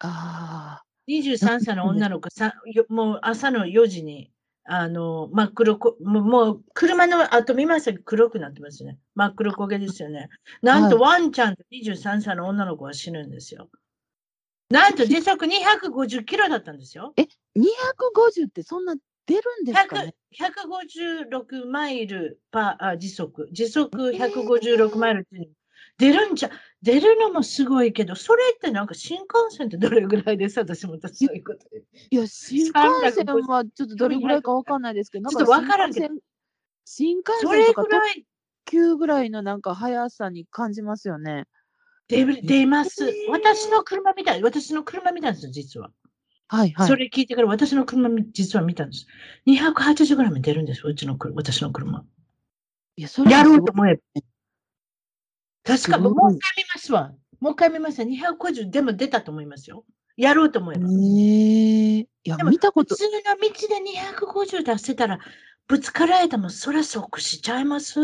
[0.00, 0.84] ああ。
[1.08, 2.54] 23歳の女の子さ、
[2.88, 4.30] もう朝の4時に、
[4.64, 8.98] あの、真っ黒こ、もう車の後見ましたけど黒くなってますね。
[9.14, 10.28] 真っ黒焦げですよね。
[10.60, 13.70] なんとワンちゃんと23歳の女の子は死ぬんですよ。
[14.70, 17.14] なんと時速250キロだったんですよ。
[17.16, 17.22] え、
[17.56, 18.94] 250ってそんな
[19.24, 23.48] 出るんですか、ね、156マイルパーあ時速。
[23.50, 25.50] 時速156マイルっていう
[25.98, 30.58] 出るんじゃ、出るのもすごいけど、それってなんか新幹線ってどれぐらいです？
[30.60, 31.66] 私もそういうこと
[32.10, 32.72] いや、新幹
[33.12, 36.08] 線はちょっとどれぐらいかわかんないですけど、 ちょっとわからんけど。
[36.84, 38.26] 新幹それ線とか特ぐらい
[38.64, 41.44] 急ぐらいのなんか速さに感じますよね。
[42.08, 43.30] 出る出ますえー。
[43.30, 45.90] 私の車見た、私の車見たんですよ、実は。
[46.46, 46.88] はいはい。
[46.88, 49.06] それ聞いてから私の車み実は見たんです。
[49.46, 52.04] 280グラム出るんですよ、うちの車、私の車。
[52.96, 54.00] いや、それやろうと思えば。
[55.68, 57.12] 確か、もう一回見ますわ。
[57.40, 58.06] もう一回見ますわ。
[58.06, 59.84] 250でも出たと思いますよ。
[60.16, 60.88] やろうと思えば。
[60.88, 65.18] えー、いや、でも見たこと普、通の道で250出せたら、
[65.66, 68.00] ぶつかられたもそりゃ即死ちゃいます？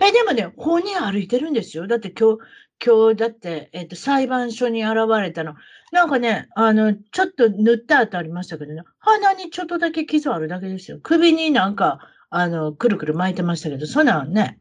[0.00, 1.88] え、でもね、法に歩いてるんですよ。
[1.88, 2.38] だって今日、
[2.84, 5.54] 今日だって、えっ、と、裁判所に現れたの。
[5.90, 11.00] なんかね、あの、ちょっと塗った跡ありましたけどね、鼻にちょっとだけ傷あるだけですよ。
[11.02, 14.60] 首になんか、あの、くるくる巻いてましたけど、そんなんね、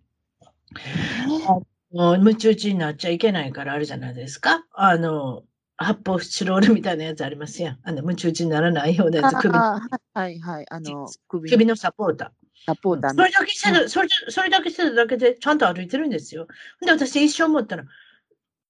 [1.96, 4.66] ムチ打ちになっちゃいけないからあるじゃないですか。
[4.74, 5.44] あの、
[5.78, 7.80] 発泡スチロールみたいなやつありますやん。
[7.84, 9.80] あの、ムチ打ちにならないようなやつ、首は
[10.28, 12.30] いはい、あの、首首のサポーター。
[12.66, 16.48] サポーターそれだけしてた、それそれだけしてただけでちゃんと歩いてるんですよ。
[16.82, 17.86] で、私一生思ったら、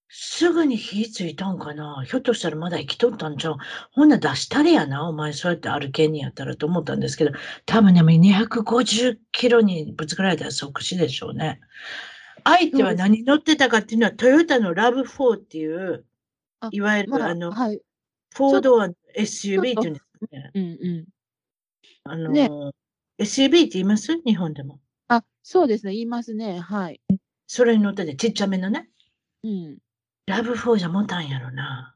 [0.10, 3.58] すぐに火ついたんかなひょっとしたらまだ生きとったんちゃう
[3.92, 7.32] ほんなら出したりやなお前そうやって歩けんにやったらと思ったんですけど、
[7.66, 11.60] 多分ね、もう250キロにぶつかられたら即死でしょうね。
[12.46, 16.06] 相手は何乗ってたかっていうのは、トヨタのラブ4っていう
[16.62, 17.82] あ、いわゆるまあ、あの、はい。
[18.34, 20.52] フォードア SUV っていうんですね。
[20.54, 21.06] うんうん。
[22.04, 22.50] あの、ね
[23.20, 24.16] SUV って言います？
[24.26, 24.80] 日本でも。
[25.08, 26.60] あ、そうですね、言いますね。
[26.60, 27.02] はい。
[27.48, 28.90] それに乗ってて、ちっちゃめのね。
[29.44, 29.78] うん。
[30.28, 31.96] ラブ4じゃ持たんやろな。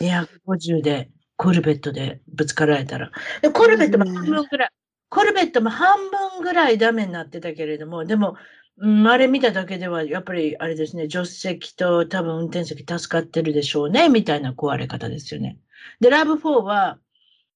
[0.00, 3.10] 250で、コルベットでぶつかられたら。
[3.40, 4.70] でコルベットも半分ぐらい、
[5.08, 8.36] コルベットも半分ぐらいダメになってたけれども、でも、
[8.78, 15.58] うん、あれ見ただけでは、やっぱりあれですね、助手席と多分運転席助かってるでしょうね、みたいな壊れ方ですよね。
[16.00, 16.98] で、ラブ4は、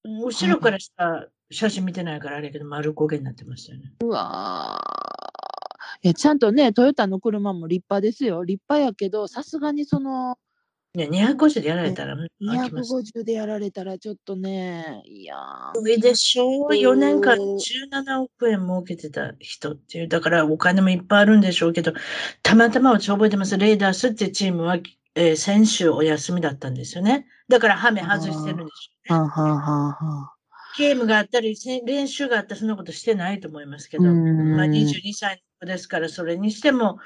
[0.05, 3.93] うん後ろからしか写真見てないからあれけど、丸焦げになってましたよね。
[4.01, 4.81] うわ
[6.03, 8.45] いや、ちゃんとね、トヨタの車も立派ですよ。
[8.45, 10.39] 立派やけど、さすがにその、
[10.97, 12.93] ね、250でやられたら、うん飽きます。
[12.95, 21.93] 250でやられたらちょっとね、いやー上でしょう ?4 年間うん17億円儲けてた人っていう、だからお金もいっぱいあるんでしょうけど、
[22.43, 23.57] たまたま私覚えてます。
[23.59, 24.79] レーダースってチームは、
[25.15, 27.27] えー先週お休みだったんですよね。
[27.49, 29.21] だからハメ外してるんでしょうね。
[29.21, 30.33] はあ、はあは
[30.77, 36.99] ゲームがあったり、せ練習があったらそんなことしてないと思いますけど、うんまあ、22歳の子ですから、それにしても、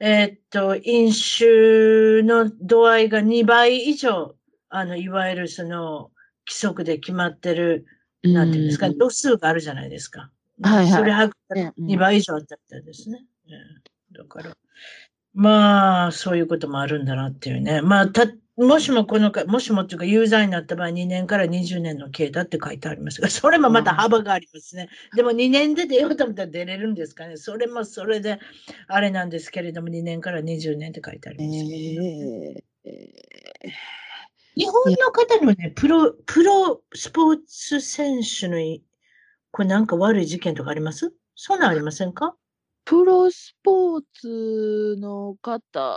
[0.00, 4.34] えーっと、飲酒の度合いが2倍以上、
[4.68, 6.10] あの、いわゆるその、
[6.48, 7.86] 規則で決まってる
[8.22, 10.30] なんていうんですか、うん度数があるじゃないですか。
[10.62, 13.24] はいはいそれはねうん2倍以上あったみたいですね。
[13.48, 14.56] うんだから、
[15.32, 17.80] まあ、そういうこともあるんだなっていうね。
[17.80, 18.26] まあ、た、
[18.66, 24.90] もしもこのか、もしもっていうか、有罪になった場合、2年から20年の刑だって書いてありますが、それもまた幅がありますね。
[25.16, 27.38] でも2年で出ようと思ったら出れるんですかね。
[27.38, 28.38] それもそれで、
[28.86, 32.90] あれなんですけれども、2年から20年って書いてありますね、えー。
[32.90, 33.72] え
[34.56, 38.84] 日本の方のね、プロ、プロスポーツ選手のい、
[39.52, 41.14] これなんか悪い事件とかあります？
[41.34, 42.34] そんなんありませんか？
[42.84, 45.96] プロスポーツの方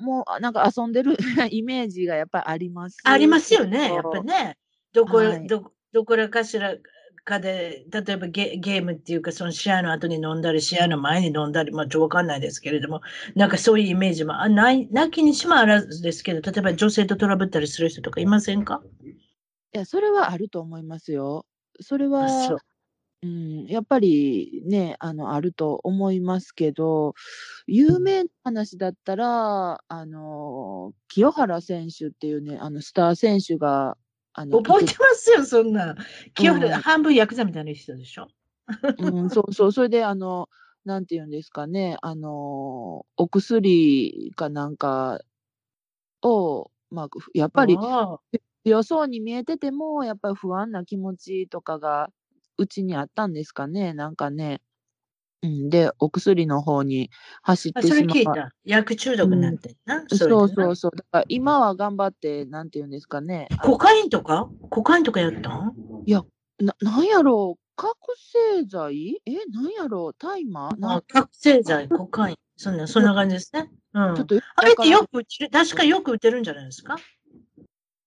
[0.00, 1.16] も、あなんか遊んでる
[1.50, 2.98] イメージがやっぱりあります。
[3.04, 4.56] ありますよね、やっぱりね。
[4.92, 6.76] どこ、はいど、どこらかしら
[7.24, 13.00] かで、例えばゲゲームっていうか、その試合の後に飲んだり、試合の前に飲んだり、まあ、ちょっとわかんないですけれども、
[13.34, 18.82] なんかそういうイメージもあない、なきにしもあらずですけど、例えば女性とトラブったりする人とかいませんか？
[19.74, 21.46] いや、それはあると思いますよ。
[21.80, 22.58] それあは、そ
[23.24, 23.26] う。
[23.26, 27.14] うん、やっぱりね、あの、あると思いますけど、
[27.66, 33.96] 有名な話だったら、あの、清原選手っていうね、あの、スター選手が、
[34.34, 35.96] あの、覚えてますよ、そんな。
[36.34, 38.28] 清原、うん半分ヤクザみたいな人でしょ？
[38.98, 40.48] うん、そうそう、それで、あの、
[40.84, 45.20] なんていうんですかね、あの、お薬かなんか
[46.22, 47.78] を、まあ、やっぱり
[48.64, 52.10] 強そうに見えてても、やっぱり不安な気持ちとかが
[52.58, 54.60] うちにあったんですかね、なんかね。
[55.42, 57.10] うん、で、お薬の方に
[57.42, 58.50] 走ってしま聞いうた。
[58.64, 60.02] 薬中毒になってんな。
[60.08, 60.90] それそうそうそう。
[60.96, 63.48] だから今は頑張って、なんていうんですかね。
[63.50, 65.74] あコカインとかコカインとかやったん？
[66.06, 69.20] ななんやろう、覚醒剤？
[69.26, 70.70] え、なんやろう、大麻？
[71.08, 72.36] 覚醒剤、コカイン。
[72.56, 73.68] そんな、そんな感じですね。
[73.92, 74.14] うん。
[74.14, 75.24] ちょっとあれってよく。
[75.50, 76.96] 確かよく打てるんじゃないですか？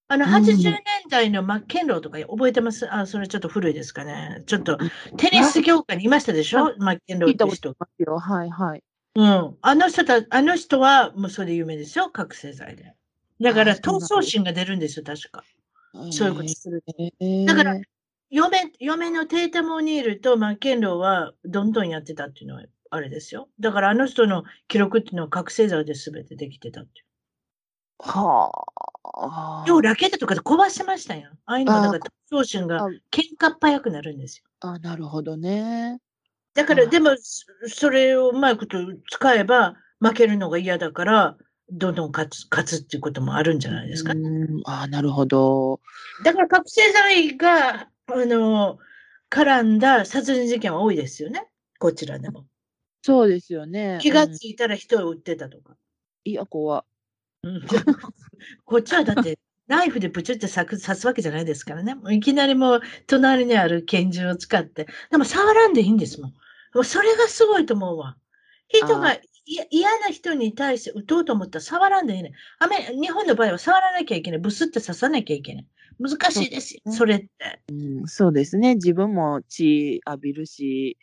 [0.10, 2.88] あの、うん80年代のマッケンローとか覚えてます？
[2.93, 4.43] あ、それちょっと古いですかね。
[4.46, 4.78] ちょっと、
[5.17, 6.76] テニス業界にいましたでしょ？
[6.78, 7.76] マッケンローって人。
[7.78, 8.17] ますよ。
[8.20, 8.84] はいはい。
[9.15, 9.58] うん。
[9.62, 12.10] あの人た、あの人は、もうそれで有名ですよ。
[12.10, 12.93] 覚醒剤で。
[13.41, 15.43] だから、闘争心が出るんですよ、確か。
[16.12, 16.84] そういうことする
[17.46, 17.82] だから
[18.30, 23.50] 嫁、嫁のテータモニールとマッケンローはどんどんやってたっていうのはあれですよ。
[23.60, 27.07] だからあの人の記録っていうのは覚醒剤で全てできてたっていう。
[28.00, 28.52] は
[29.04, 29.66] あ。
[29.68, 31.30] 要ラケットとかで壊してましたよ。
[31.46, 34.44] ああいうのだから、長春が喧嘩っ早くなるんですよ。
[34.60, 36.00] あなるほどね。
[36.54, 37.12] だから、でも、
[37.68, 38.78] それをうまいこと
[39.12, 41.38] 使えば、負けるのが嫌だから、
[41.70, 44.14] どんどん勝つ、勝つっていうこともあるんじゃないですか。
[44.66, 45.82] ああ、なるほど。
[46.24, 48.78] だから、覚醒剤が、あの、
[49.30, 51.48] 絡んだ殺人事件は多いですよね。
[51.80, 52.46] こちらでも。
[53.02, 54.00] そうですよね。
[54.02, 55.76] 気がついたら人を撃ってたとか。
[56.24, 56.86] いや、怖
[58.65, 61.95] こっちはだって、ナイフでプチュって刺すわけじゃないですからね。
[62.12, 64.88] いきなりもう、隣にある拳銃を使って。
[65.12, 66.32] でも触らんでいいんですもん。
[66.73, 68.17] もうそれがすごいと思うわ。
[68.69, 69.17] 人が
[69.69, 72.34] 嫌な人に対して撃とうと思ったら触らんでいいね。
[72.60, 74.39] アメ日本の場合は触らなきゃいけない。
[74.39, 75.67] ブスって刺さなきゃいけない。
[76.00, 77.30] 難しいですよ、そ,、れって、
[77.69, 78.08] うん。
[78.08, 78.76] そうですね。
[78.76, 80.97] 自分も血浴びるし。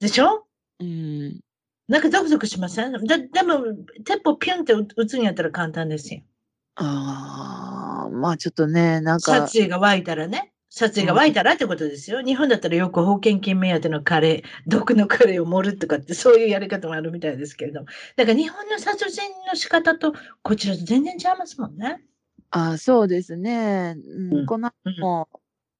[0.00, 0.46] でしょ？
[0.80, 1.40] うん。
[1.90, 2.92] なんかゾクゾクしません？
[2.92, 3.64] ででも、
[4.04, 6.22] 鉄砲ピュンって撃つんやったら簡単ですよ。
[6.76, 9.32] ああ、まあちょっとね、なんか。
[9.32, 10.52] 殺意が湧いたらね。
[10.68, 12.22] 殺意が湧いたらってことですよ。
[12.22, 17.86] 日本だったらよく保険金目当てのカレー、毒のカレーを盛るとかって、そういうやり方もあるみたいですけれども。
[18.14, 22.04] だから日本の殺人の仕方と、こちらと全然違いますもんね。
[22.50, 23.96] あそうですね。
[24.30, 25.28] うん、この後も、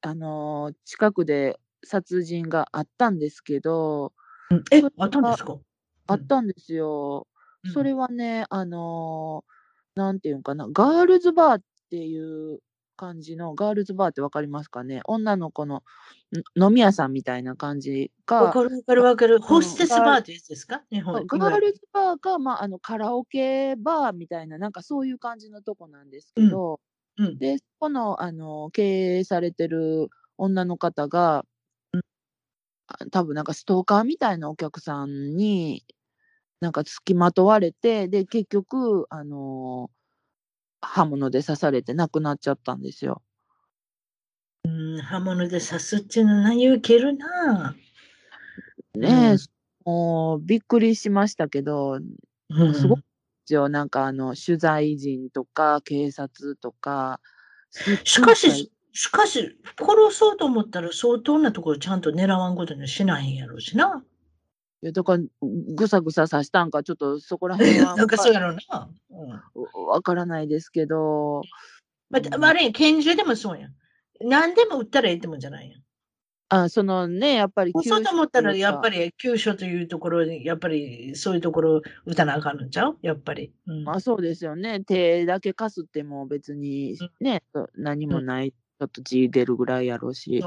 [0.05, 4.13] うん、あの、近くで殺人があったんですけど、
[4.51, 5.57] うん、え、あったんですか？
[6.11, 7.27] あったんですよ。
[7.73, 12.61] それはね、あのー、なんていうんかな、ガールズバーっていう
[12.97, 15.01] 感じの、ガールズバーってわかりますかね？
[15.05, 15.83] 女の子の
[16.55, 18.43] 飲み屋さんみたいな感じが。
[18.43, 19.41] わかるわかるわかる。
[19.41, 20.83] ホステスバーってやつですか？
[20.91, 26.81] 日本ガールズバーが、まあ、あのカラオケバーみたいな、なんかそういう感じのとこなんですけど、
[27.19, 27.27] うん。
[27.27, 31.45] うん、で、そこの、あの、経営されてる女の方が、
[33.13, 35.85] 多分なんかストーカーみたいなお客さんに、
[36.61, 43.23] なんか付きまとわれて、で、結局、あのー、刃物で刺されて亡くなっちゃったんですよ。
[44.65, 47.75] うん、刃物で刺すっていうのは何受けるな
[48.95, 49.39] ねえ、うん、
[49.85, 51.99] もうびっくりしましたけど、
[52.51, 53.03] うん、すごく
[53.53, 57.21] よ、なんかあの、取材陣とか警察とか。
[58.05, 64.03] しかし、しかし、殺そうと思ったら相当なところちゃんと狙わんことにしないんやろうしな。
[64.83, 67.95] いや、だから、ぐさぐささしたんか、ちょっとそこら辺は。
[67.97, 68.89] なんかそうやろうな。
[69.11, 71.43] わ、うん、からないですけど。
[72.09, 73.75] まあ、あれ、拳銃でもそうやん。
[74.21, 75.83] 何でも撃ったらいいってもんじゃないやん。
[76.53, 82.99] あそのね、やっぱりそうと思ったら、やっぱり急所というところに、やっぱりそういうところ打たなあかんのちゃう？
[83.03, 83.53] やっぱり。
[83.67, 84.81] うん、まあそうですよね。
[84.81, 90.43] 手だけかすっても別にね、うん、何もない、ちょっと血出るぐらいやろうし。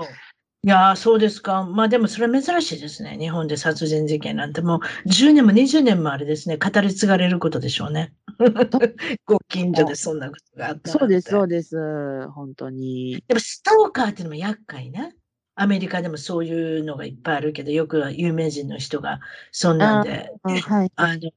[0.65, 1.65] いやそうですか。
[1.65, 3.17] まあでもそれは珍しいですね。
[3.19, 8.13] 日本で殺人事件なんてもう10年も20年もあれですね、語り継がれることでしょうね。
[9.27, 12.29] ご近所でそんなことがあったそうです、そうです。
[12.29, 13.21] 本当に。
[13.27, 15.17] でもストーカーっていうのも厄介ね。
[15.55, 19.19] アメリカでもそういうのがいっぱいあるけど、よく有名人の人が
[19.51, 20.31] そんなんで。
[20.43, 21.31] あ,、はい、あの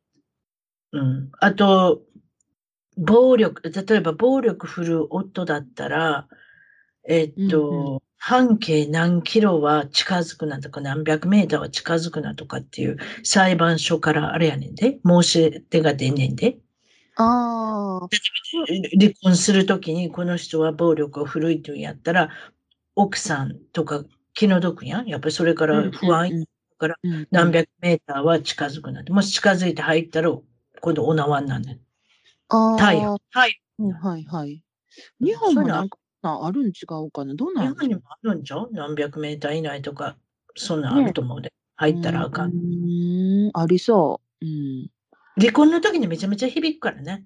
[0.93, 2.01] うん、あと、
[2.97, 6.29] 暴力、例えば暴力振る夫だったら、
[7.09, 16.59] えっと、うんうん半径何キロは近づくなとか、何百メーターは近づくなとかっていう裁判所からあれやねんで、申し出が出んねんで。
[17.15, 18.09] ああ。
[18.99, 22.31] 離婚するときにこの人は暴力を振るいとやったら、
[22.97, 24.03] 奥さんとか
[24.35, 25.07] 気の毒やん。
[25.07, 26.47] やっぱりそれから不安
[26.79, 26.97] から
[27.31, 29.13] 何百メーターは近づくなって。
[29.13, 30.37] もし近づいて入ったら、
[30.81, 31.81] 今度お縄になんねん。
[32.49, 32.75] ああ。
[32.77, 32.97] はい。
[32.97, 33.61] はい。
[34.03, 34.63] はいはい。
[35.21, 35.97] 日本もなんか
[36.29, 36.71] あるん違
[37.05, 37.35] うかな？
[37.35, 40.17] どうなんにもあるんじゃん何百メーター以内とか、
[40.55, 41.49] そんなんあると思うで。
[41.49, 42.51] ね、入ったらあかん。
[42.51, 44.47] うん、ありそう。
[44.47, 44.91] うん。
[45.39, 47.25] 離婚の時にめちゃめちゃ響くからね。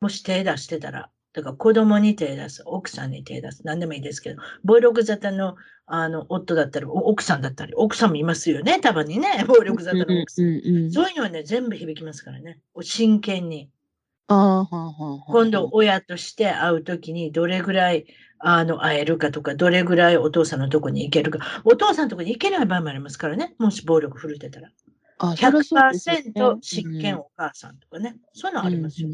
[0.00, 1.10] もし手出してたら。
[1.34, 10.90] だから子供に手出す、奥さんに手出す、何でもいいですけど、暴力沙汰のあの夫だったり、奥さんだったり、奥さんもいますよね、たまにね、暴力沙汰の奥さん。
[10.90, 12.60] そういうのはね、全部響きますからね。
[12.80, 13.70] 真剣に。
[14.28, 14.66] あ
[15.26, 18.06] 今度親として会うときにどれぐらい
[18.40, 21.62] あの会えるかとか、どれぐらいお父さんのとこに行けるか。
[21.64, 23.54] お父さんのとこに行けない場合もありますからね。
[23.58, 24.68] もし暴力振るってたら。
[25.18, 28.16] あ100%執権お母さんとかね。
[28.32, 29.08] そういうのありますよ。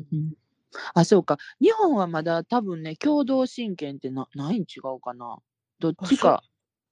[0.95, 1.39] あ、そうか。
[1.61, 5.39] 日本はまだ多分ね、共同親権ってなないん違うかな。
[5.79, 6.43] どっちか。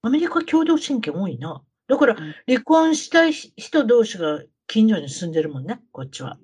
[0.02, 1.62] アメリカ共同親権多いな。
[1.88, 2.16] だから、
[2.46, 6.38] 離婚したい人同士が近所に住んでるもんね、こっちは。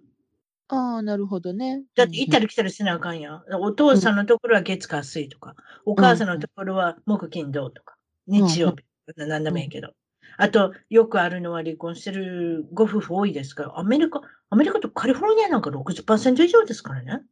[0.69, 1.85] ああ、なるほどね。
[1.95, 3.43] だって行ったり来たりしなあかんやん。
[3.61, 5.55] お父さんのところは月火水とか、
[5.87, 7.97] お母さんのところは木金土とか。
[8.27, 8.85] 日曜日。
[9.17, 9.93] なんでもいいけど。
[10.37, 17.23] あと、よくあるのは離婚してるご夫婦多いですから、アメリカ、アメリカとカリフォルニアなんか60%以上ですからね。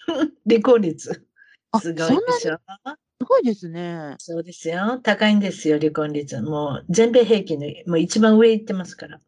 [0.48, 1.26] 離婚率。
[1.80, 2.58] すごいでしょ？
[3.24, 4.16] すごいですね。
[4.18, 5.00] そうですよ。
[5.02, 6.40] 高いんですよ、離婚率。
[6.42, 9.18] もう全米平均のもう一番上行ってますから。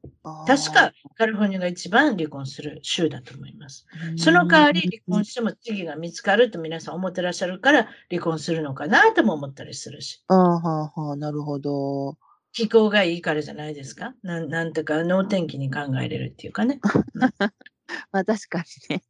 [0.46, 3.86] 確かカリフォルニアが一番離婚する州だと思います。
[4.16, 10.22] その代わり離婚しても次が見つかると皆さん思ってらっしゃるから離婚するのかなとも思ったりするし。
[10.28, 12.16] ああ、はあ、はあ、なるほど。
[12.52, 14.14] 気候がいいからじゃないですか？
[14.22, 16.80] ななんとか能天気に考えれるっていうかね。
[18.12, 19.02] まあ確かにね。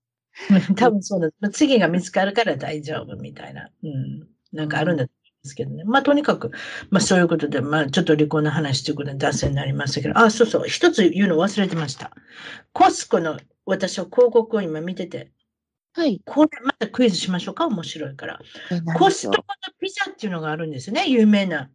[0.76, 1.50] 多分そうだ。
[1.50, 3.70] 次が見つかるから大丈夫みたいな。
[3.82, 4.35] うん。
[4.52, 5.84] なんかあるんだと思うんですけどね。
[5.84, 6.50] まあとにかく、
[6.90, 10.68] まあそういうことで、まあちょっと離婚の話ということで脱線になりましたけど、あ、そうそう。
[10.68, 12.10] 一つ言うの忘れてました。
[12.72, 15.32] コスコの私は広告を今見てて、
[15.94, 16.20] はい。
[16.26, 17.66] これまたクイズしましょうか？
[17.66, 18.40] 面白いから。
[18.96, 19.44] コストコの
[19.80, 21.08] ピザっていうのがあるんですよね。
[21.08, 21.70] 有名な。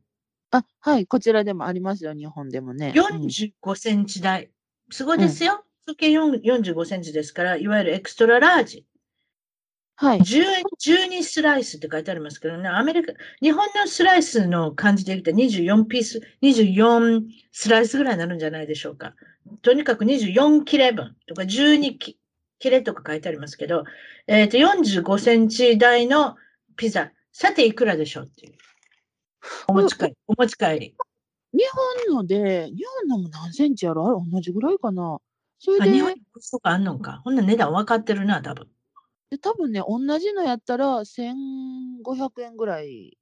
[0.52, 1.08] あ、はい。
[1.08, 2.14] こちらでもありますよ。
[2.14, 2.94] 日本でもね。
[2.96, 4.52] 45センチ台。
[4.92, 5.64] すごいですよ。
[5.88, 8.86] 直径45センチですから、いわゆるエクストララージ。
[9.96, 10.20] はい。
[10.20, 17.22] 12スライスって書いてありますけどね、アメリカ、日本のスライスの感じで言うと24ピース、24
[17.52, 19.14] スライスぐらいになるんじゃないでしょうか。
[19.62, 23.84] とにかく24切れ分とか12切れとか書いてありますけど、
[24.28, 26.36] えっ、ー、と、45センチ台の
[26.78, 28.54] ピザ、さていくらでしょうっていう。
[29.68, 30.14] お持ち帰り。
[30.28, 30.96] お持ち帰り。
[31.54, 31.64] 日
[32.08, 34.08] 本ので、日本のも何センチやろ？
[34.08, 35.18] あれ同じぐらいかな
[35.60, 35.92] それで。
[35.92, 37.22] 日本にコストコあんのか。
[37.24, 38.68] ほんな値段分かってるな、多分。
[39.32, 43.18] で、多分ね、同じのやったら1500円ぐらい。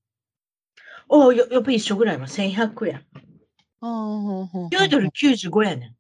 [1.07, 3.05] おお、やっぱ一緒ぐらいは1100円。
[3.81, 3.87] ああ、
[4.75, 5.95] 9ドル95円ねん。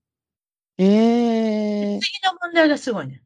[0.81, 1.99] ええー。
[2.01, 3.21] 次の問題がすごいね。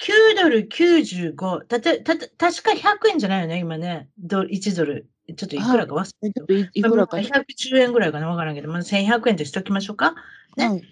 [0.00, 1.64] 9ドル95。
[1.66, 4.08] たて、た、確か100円じゃないよね、今ね。
[4.18, 5.08] ド1ドル。
[5.36, 6.70] ちょっといくらか忘れてる。
[6.72, 7.16] いくらか。
[7.16, 10.14] 110円ぐらいかなわからんけど、まず1100円としときましょうか。
[10.56, 10.68] ね。
[10.68, 10.82] はい、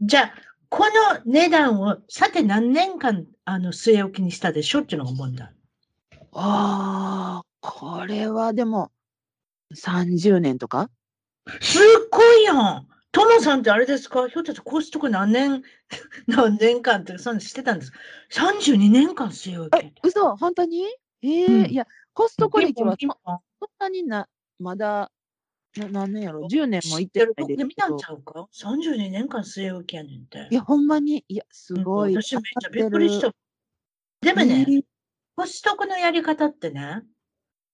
[0.00, 0.34] じゃあ、
[0.68, 5.48] この値段を、さて何年間、あの、据え置きにしたでしょっていうのが問題。
[6.32, 8.90] ああ、これはでも、
[9.72, 10.90] 30年とか？
[11.60, 12.88] すっごいやん。
[13.12, 14.28] トモさんってあれですか？
[14.28, 15.62] ひょっとしてコストコ何年、
[16.26, 17.98] 何年間ってそうしてたんですか
[18.32, 19.84] ?32 年間据え置き。
[19.84, 20.82] え、嘘本当に？
[21.22, 23.10] ええーうん、いや、コストコ歴はそん
[23.78, 24.28] なにな、
[24.58, 25.12] まだ、
[25.80, 30.48] な何年やろ ?10 年も行ってるで見たんちゃうか ?32 年間据え置きやねんて。
[30.50, 32.14] いや、ほんまに、いや、すごい。
[32.14, 33.32] 私めっちゃびっくりした。
[34.20, 34.82] でもね、えー、
[35.36, 37.02] コストコのやり方ってね、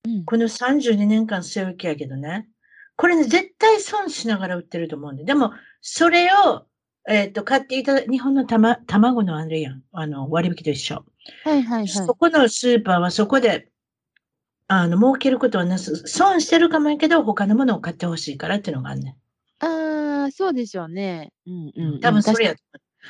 [0.04, 2.48] うん、この32年間据え置きやけどね、
[2.96, 5.24] これね、絶対損しながら売ってると思うんで。
[5.24, 6.66] でも、それを、
[7.08, 9.82] えっ、ー、と、買っていただ、日本のたま、卵のあれやん。
[9.92, 11.04] あの、割引と一緒。
[11.44, 11.88] はいはいはい。
[11.88, 13.71] そこのスーパーはそこで
[14.74, 19.64] あの、儲けることはなす、損してるかもやけど、他のものを買ってほしいからっていうのがあんねん。
[19.64, 21.30] ああ、そうでしょうね。
[21.46, 22.62] うんうん、多分それやと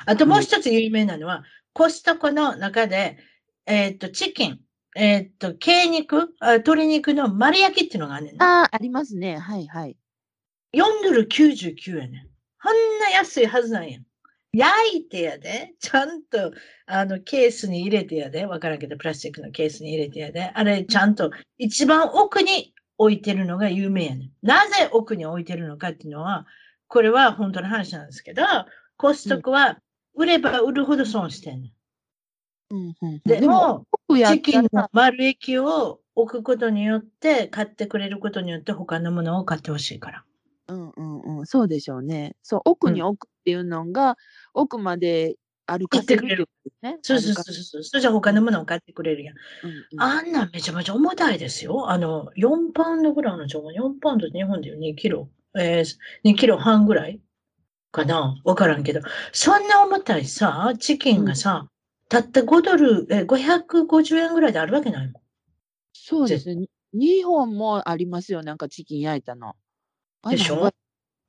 [0.06, 1.42] あともう一つ有名なのは、うん、
[1.72, 3.18] コストコの中で、
[3.66, 4.60] えっ、と、チキン、
[4.96, 9.38] えっ、と、鶏肉あ、鶏肉の丸焼きっていうのがあんねんああ、ありますね。
[9.38, 9.96] はいはい。
[10.74, 12.28] 4ドル99円ねん。
[12.60, 14.04] こんな安いはずなんやん。
[14.52, 16.52] 焼いてやで、ちゃんと
[16.86, 24.30] あのケースに入れてやで、わからんけど、プラスチックのケースに入れてやで、あれちゃんと一番奥に置いてるのが有名やねん。
[24.42, 26.46] なぜ奥に置いてるのかっていうのは、
[26.86, 28.42] これは本当の話なんですけど、
[28.98, 29.78] コストコは
[30.14, 31.72] 売れば売るほど損してんねん。
[32.74, 33.86] うんうん、でも、
[34.28, 40.24] チキンの丸液を置くことによって、買ってくれることによって他のものを買ってほしいから。
[40.68, 42.36] うんうんうん、そうでしょうね。
[42.42, 44.16] そう、奥に置くっていうのが、
[44.54, 45.36] 奥まで
[45.66, 46.98] 歩かせるってことね。
[47.02, 47.82] そうそうそうそう。
[47.82, 49.36] それじゃ他のものを買ってくれるやん。
[49.64, 51.90] うんうん、あんなめちゃめちゃ重たいですよ。
[51.90, 57.20] あの、4パウンドぐらいの情報、4パウンド日本で2キロ、えー、2キロ半ぐらい
[57.90, 59.00] かなわからんけど。
[59.32, 61.68] そんな重たいさ、チキンがさ、うん、
[62.08, 65.22] たった5ドル、えー、550円ぐらいであるわけないもん。
[65.92, 66.66] そうですね。
[66.94, 68.42] 2本もありますよ。
[68.42, 69.54] なんかチキン焼いたの。
[70.30, 70.70] でしょ？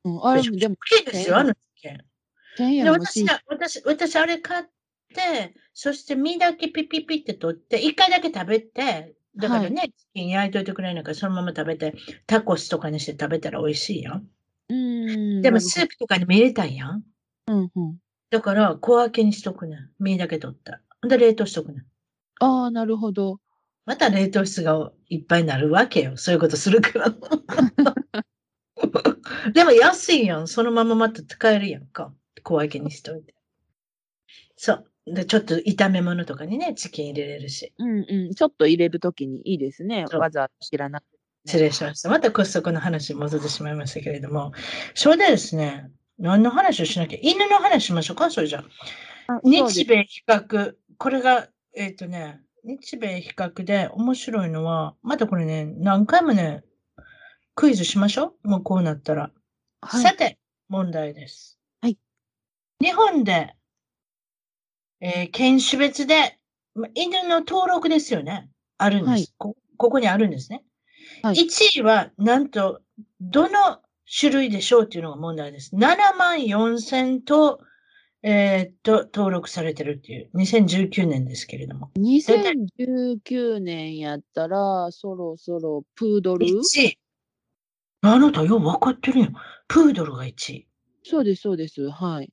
[0.06, 1.98] うん、あれでも、大きいですよ、あのチキン。
[2.84, 4.66] で私私、私、あれ買っ
[5.14, 11.96] て、そして身だけピピピって取って、一回だけ食べて、だからね、はい、チキン焼いといてくれないから、そのまま食べて、
[12.28, 14.28] タコスとかにして食べたら美味しいやん。
[14.70, 17.04] うんでも、スープとかにも入れたいやん。
[17.48, 17.98] うんうん、
[18.30, 19.90] だから、小分けにしとくねん。
[20.00, 20.80] 身だけ取った。
[21.08, 21.86] で、冷凍しとくねん。
[22.40, 23.40] ああ、なるほど。
[23.86, 26.18] また冷凍室がいっぱいになるわけよ。
[26.18, 27.14] そういうことするから。
[29.54, 30.48] でも安いやん。
[30.48, 32.14] そのまままた使えるやんか。
[32.44, 33.36] 小分けにしといて。
[34.56, 34.86] そう。
[35.06, 37.74] で、ちょっと炒め物とかにね、チキン入れれるし。
[37.78, 38.34] うんうん。
[38.34, 40.06] ちょっと入れるときにいいですね。
[40.06, 41.04] わざわざ知らなく
[41.46, 42.10] 失礼しました。
[42.10, 44.54] またコストコの話に戻ってしまいましたけれども、
[44.94, 48.64] それでですね、何の話をしなきゃ、犬の話しましょうか、それじゃ
[49.28, 49.42] あ。
[49.44, 56.64] 日米比較、これが、えっ、ー、とね、日米比較で面白いのは、またこれね、何回もね、
[57.56, 58.48] クイズしましょう。
[58.48, 59.32] もうこうなったら。
[59.82, 60.38] はい、さて、
[60.70, 61.60] 問題です。
[61.82, 61.98] はい。
[62.82, 63.56] 日本で、
[65.02, 66.40] えー、犬種別で、
[66.96, 68.50] 犬の登録ですよね。
[68.78, 69.10] あるんです。
[69.10, 70.64] はい、こここにあるんですね。
[71.22, 72.82] はい、1位は、なんと、
[73.20, 73.80] どの
[74.20, 75.76] 種類でしょうっていうのが問題です。
[75.76, 77.60] 7万4千と、
[78.24, 81.92] えー、っと、登録されてるっていう、2019年ですけれども。
[81.98, 86.98] 2019年やったら、そろそろプードル ?1 位。
[88.06, 89.28] あなたよう分かってるよ。
[89.70, 90.68] プードルが1位。
[91.04, 91.90] そうです、そうです。
[91.90, 92.32] はい。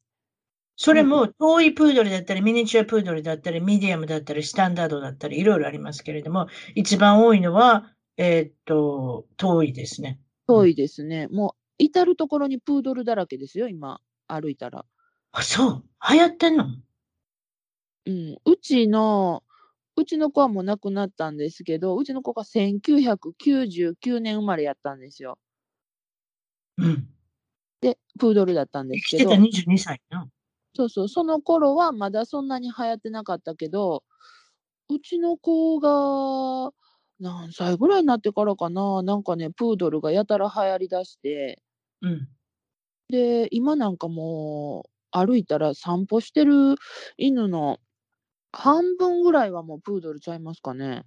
[0.75, 10.19] それも、遠いプードルだったり、ミニチュアプードルだったり、ミディアムだったり、スタンダードだったり、いろいろありますけれども、一番多いのは、えー、っと、遠いですね。
[10.49, 11.29] 遠いですね。
[11.29, 14.85] もう、至るところにプードルだらけですよ、今、歩いたら。
[15.33, 15.85] あ、そう。
[16.11, 16.65] 流行ってんの？
[18.07, 18.39] うん。
[18.45, 19.45] うちの、
[19.97, 25.39] うちの子はもう亡くなったんですけど、うちの子が1999年生まれやったんですよ。
[26.79, 27.09] うん。
[27.81, 29.31] で、プードルだったんですけど。
[29.31, 30.29] 生きてた22歳な。
[30.75, 34.05] そうそう、その頃はまだそんなに流行ってなかったけど、
[34.89, 36.73] うちの子が
[37.19, 41.63] 何歳ぐらいになってからかな、なんかね、プードルがやたら流行りだして、
[42.03, 42.29] うん。
[43.09, 46.77] で、今なんかもう、歩いたら散歩してる
[47.17, 47.79] 犬の
[48.53, 51.03] 半分ぐらいはもうプードルちゃいますかね。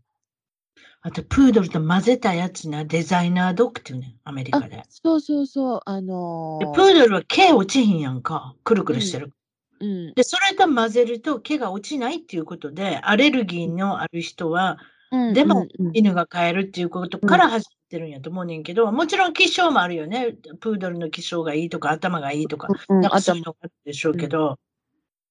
[1.01, 4.83] あと、プードルと混ぜたやつな、デザイナードッグっていうね、アメリカで。
[4.89, 8.55] そうそうそう、あのー、プードルは毛落ちひんやんか。
[8.63, 9.33] くるくるしてる。
[9.81, 14.77] うん、で、それと混ぜると毛が落ちないっていうことで、アレルギーのある人は、
[15.11, 20.37] うん、でも犬が飼えるっていうことから始めてるんやと思うねんけど、もちろん気性もあるよね。
[20.61, 24.57] プードルの気性がいいとか、頭がいいとか、なんかそういうのがあるでしょうけど、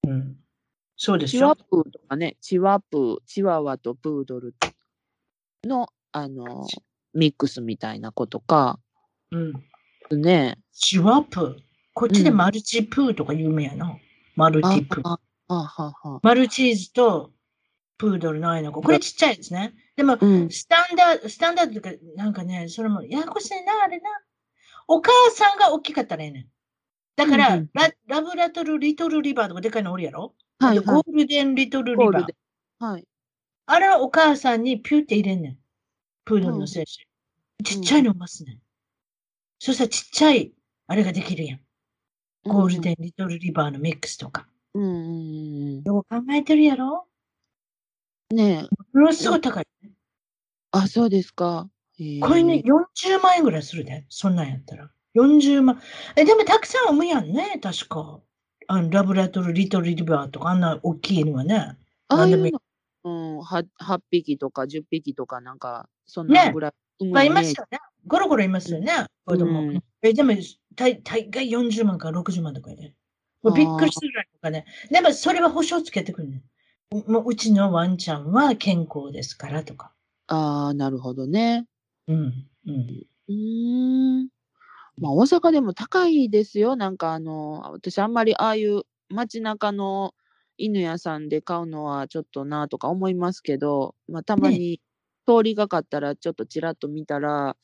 [0.07, 0.37] うん。
[0.97, 1.41] そうですよ。
[1.41, 4.55] チワプーとかね、チワプー、チワワとプードル
[5.65, 6.67] の、あの、
[7.15, 8.79] ミックスみたいなことか。
[9.31, 10.23] うん。
[10.23, 10.59] ね。
[10.73, 11.57] チワプー。
[11.95, 13.87] こっちでマルチプーとか有名やな。
[13.87, 14.01] うん、
[14.35, 15.09] マルチプー。
[15.09, 15.19] あ
[15.55, 17.33] ははマルチーズと
[17.99, 18.83] プードルの間の子。
[18.83, 19.75] これちっちゃいですね。
[19.97, 24.09] でも、うん、スタンダード、スタンダードとか、なんかね、それもややこしいな、あれな。
[24.89, 26.47] お母さんが大きかったらええねん。
[27.15, 30.35] だから、うんうん、ララブラトル、リトルリバーとかでかいのおるやろ？
[30.59, 32.27] はい、はい、ゴールデンリトルリバー。
[32.79, 33.07] はい。
[33.67, 35.59] あれはお母さんにピューって入れんねん。
[36.25, 37.07] プードルの精子。
[37.65, 38.59] ちっちゃいのますねん。
[39.59, 40.53] そしたらちっちゃい、
[40.89, 41.61] あれができるやん。
[42.45, 44.47] ゴールデンリトルリバーのミックスとか。
[44.75, 45.83] うん。
[45.85, 47.07] よう考えてるやろ？
[48.31, 48.99] ねえ。
[48.99, 49.91] ものすごい高い、ね。
[50.73, 51.69] あ、そうですか。
[52.21, 54.07] これね、40万円ぐらいするで。
[54.09, 54.91] そんなんやったら。
[55.15, 55.81] 40万。
[56.17, 58.21] え、でもたくさん産むやんね、確か。
[58.67, 61.77] あのラブラトル、リトルリバーとか、あんな大きいのはね。
[62.09, 62.61] ああいうの
[63.05, 67.05] うん、8, 8匹とか10匹とかなんか、そんなぐらい。
[67.05, 67.79] ね、まあ、いますよね。
[68.07, 69.61] ゴロゴロいますよね、子供。
[69.61, 70.33] うん、えでも、
[70.75, 72.95] 大大概40万から60万とかで。
[73.43, 74.67] もうびっくりするぐらいとかね。
[74.91, 76.43] でも、それは保証つけてくるね。
[77.09, 79.93] もううちのワンちゃんは健康ですからとか。
[80.29, 81.67] ああ、なるほどね。
[82.07, 82.47] うん。
[82.67, 83.07] うん。
[83.29, 84.29] うん。
[84.99, 86.77] まあ、大阪でも高いですよ。
[86.77, 90.15] なんかあの、私あんまりああいう街中の
[90.59, 94.81] 犬屋さんで買うのはちょっとなとか思いますけど、まあ、たまに
[95.27, 97.57] 通りがかったらちょっとちらっと見たら、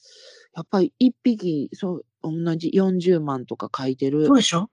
[0.54, 4.26] やっぱり1匹そう同じ40万とか書いてる。
[4.26, 4.70] そうでしょ、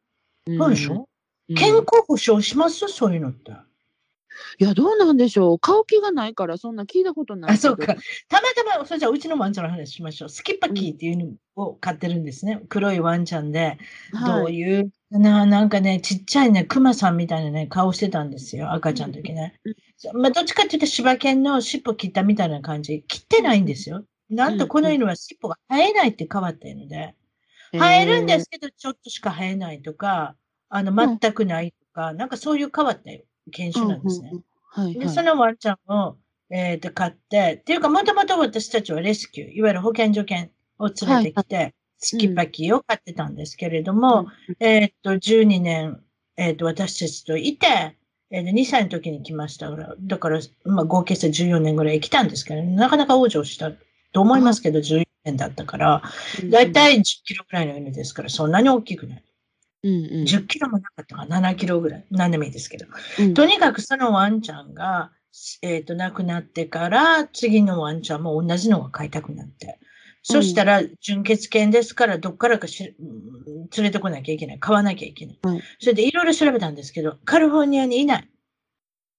[0.48, 1.10] うん、そうでしょ、
[1.50, 2.88] うん、健康保障します？
[2.88, 3.52] そういうのって。
[4.60, 5.60] いや、どうなんでしょう。
[5.60, 7.86] 買う気がないから、そんな聞いたことないあ、そうか。
[7.86, 7.96] たま
[8.54, 10.30] たま、それじゃあ、うちのワンちゃんの話しましょう。
[10.30, 12.58] スキッパキーっていうのを飼ってるんですね。
[12.60, 13.78] うん、黒いワンちゃんで、
[14.26, 18.72] どういう、ななんかね、ちっちゃいね、クマさんみたいなね、顔してたんですよ。
[18.74, 19.60] 赤ちゃんの時ね。
[20.14, 23.04] うん、まあ、どっちかっていうと、柴犬の尻尾切ったみたいな感じ。
[23.08, 24.04] 切ってないんですよ。
[24.30, 27.16] なんとこの犬は尻尾が生えないって変わってるので、
[27.72, 30.36] 生えるんですけど、ちょっとしか生えないとか、
[30.70, 33.12] あの、全くないとか、なんかそういう変わった
[33.52, 34.32] 犬種なんですね。
[34.64, 36.18] はい、はい、で、そのワンちゃんを、
[36.50, 46.02] えっ、ー、と、飼って、っていうか、もともと私たちはレスキュー、いわゆる保健所犬を連れてきて、はいスキパキを飼ってたんですけれども、うん、えっ、と、12年、
[46.38, 47.96] えっ、ー、と、私たちといて、
[48.32, 53.72] えー、2歳の時に来ましたから、だから、まあ、合計して14年ぐらい来たんですけど、なかなか往生した
[54.12, 56.04] と思いますけど、14年だったから、
[56.50, 59.24] だいたい10キロぐらいの犬ですから、そんなに大きくない。
[59.84, 62.06] うんうん、10キロもなかったか7キロぐらい。
[62.10, 62.88] 何でもいいですけど。
[63.20, 65.12] うん、とにかくそのワンちゃんが、
[65.62, 69.80] えっ、ー、と、亡くなってから、次のワンちゃんも同じのが飼いたくなって。
[70.28, 74.60] そしたら、純血犬ですから、どっからかし連れてこなきゃいけない。
[74.60, 75.40] 買わなきゃいけない。
[75.80, 78.30] それでいろいろ調べたんですけど、カリフォルニアにいない。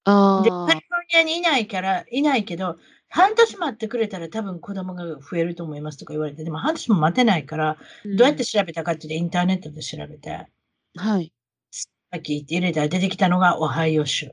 [0.02, 2.76] あで、カリフォルニアにいないから、いないけど、
[3.08, 10.48] 半年待ってくれたら多分子供が増えると思いますとか言われて、でも半年も待てないから、どうやって調べたかってインターネットで調べて、
[10.96, 11.32] はい。
[11.70, 11.86] さ
[12.18, 14.32] っき入れたら出てきたのがオハイオ州。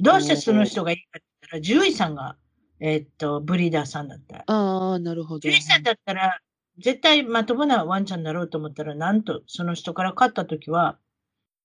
[0.00, 2.36] どうしてその人がいいかって言ったら、獣医さんが、
[2.80, 4.44] えー、っと、ブリーダーさんだった。
[4.46, 5.40] ああ、なるほど。
[5.40, 6.40] 獣医さんだったら、
[6.78, 10.98] 絶対まともなワンちゃんだろうと思ったら、なんとその人から買ったときは、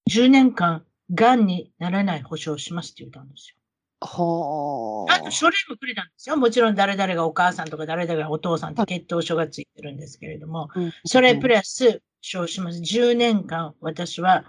[0.09, 3.55] 10年間、がんにならない保証をしますって言ったんですよ。
[4.01, 5.15] はあ。
[5.15, 6.37] あと書類もくれたんですよ。
[6.37, 10.69] もちろん誰々がお母さんとか誰々がお父さんって血統書がついてるんですけれども、
[11.05, 12.79] それプラス、証します。
[12.79, 14.45] 10年間、私は、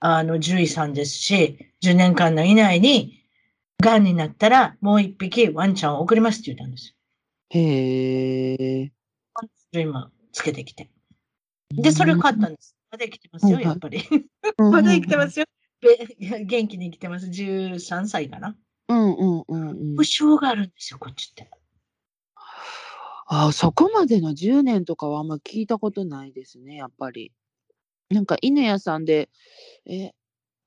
[0.00, 3.17] あの、獣医さんですし、10年間の以内に、
[3.80, 6.94] 癌になったら、もう一匹ワンちゃんを送りますって言ったんです
[7.50, 8.52] へ
[8.82, 8.92] え。
[9.72, 10.90] 今、つけてきて。
[11.70, 12.76] で、それ買ったんです。
[12.90, 14.02] まだ生きてますよ、やっぱり。
[14.58, 15.46] まだ生きてますよ。
[15.80, 17.26] 元気に生きてます。
[17.26, 18.56] 13歳かな。
[18.88, 19.96] うんうんうんうん。
[19.96, 21.48] 保証があるんですよ、こっちって。
[23.30, 27.32] ああ、そこまでの10年とかはあんま聞いたことないですね、やっぱり。
[28.10, 29.28] なんか犬屋さんで、
[29.84, 30.12] え、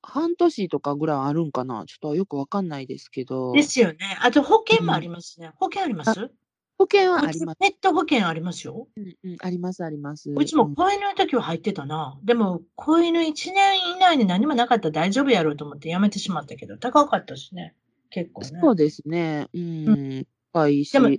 [0.02, 3.52] 半年とかぐらいあるんかなちょっとよくわかんないですけど。
[3.52, 3.98] ですよね。
[4.20, 5.52] あと保険もありますね。
[5.56, 6.30] 保険あります？
[6.78, 7.58] 保険はあります。
[7.60, 8.88] ペット保険ありますよ。
[8.96, 10.30] うんうん、ありますあります。
[10.30, 12.18] うちも子犬の時は入ってたな。
[12.24, 17.76] でも、子犬1年以内に何もなかったら大丈夫やろうと思ってやめてしまったけど、高かったしね。
[18.10, 18.58] 結構ね。
[18.60, 19.48] そうですね。
[19.54, 20.26] うん。
[20.52, 20.90] 高いし。
[20.90, 21.10] でも、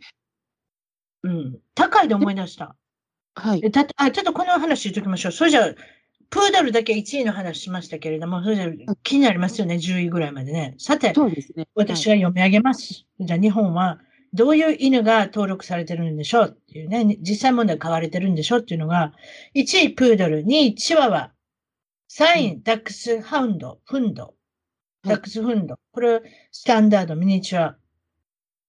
[1.23, 1.59] うん。
[1.75, 2.75] 高いで思い出した。
[3.35, 3.71] はい。
[3.71, 5.31] たあちょっとこの話言っときましょう。
[5.31, 5.73] それじゃ
[6.33, 10.73] プードルだけ1位の話しましたけれども、それじゃ気になりますよね、10位ぐらいまでね。
[10.79, 13.05] さて、そうですね、私が読み上げます。
[13.19, 13.99] じゃあ日本は
[14.33, 19.13] どういう犬が登録されてるんでしょうっていうね、実際問題買われてるんでしょうっていうのが、
[19.53, 21.31] 1位プードル、2位チワワ、
[22.09, 24.33] 3位ダックスハウンド、フンド、
[25.03, 25.77] ダックスフンド。
[25.91, 26.19] これ、
[26.51, 27.77] スタンダード、ミニチュア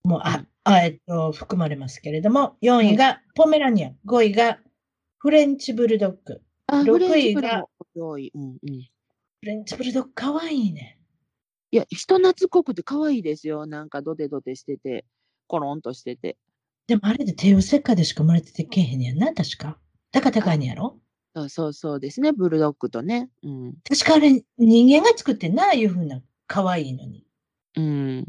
[0.03, 4.59] もあ、あえっと、含まれますけれども、4位がポメラニアン、5位が
[5.17, 10.99] フレンチブルドッグ、6位が、うんうん、フレンチブルドッグかわいいね。
[11.71, 13.67] いや、人懐っこくてかわいいですよ。
[13.67, 15.05] なんかドテドテしてて、
[15.47, 16.37] コロンとしてて。
[16.87, 19.79] でもあれで帝王切開でしか生まれててけへんやんな、確か。
[20.13, 20.99] 高高いんやろ？
[21.35, 23.29] そうそうそうですね、ブルドッグとね。
[23.43, 27.27] うん、確かあれ、人間が作ってんな、ああいうふうな、可愛いのに。
[27.77, 28.27] うん。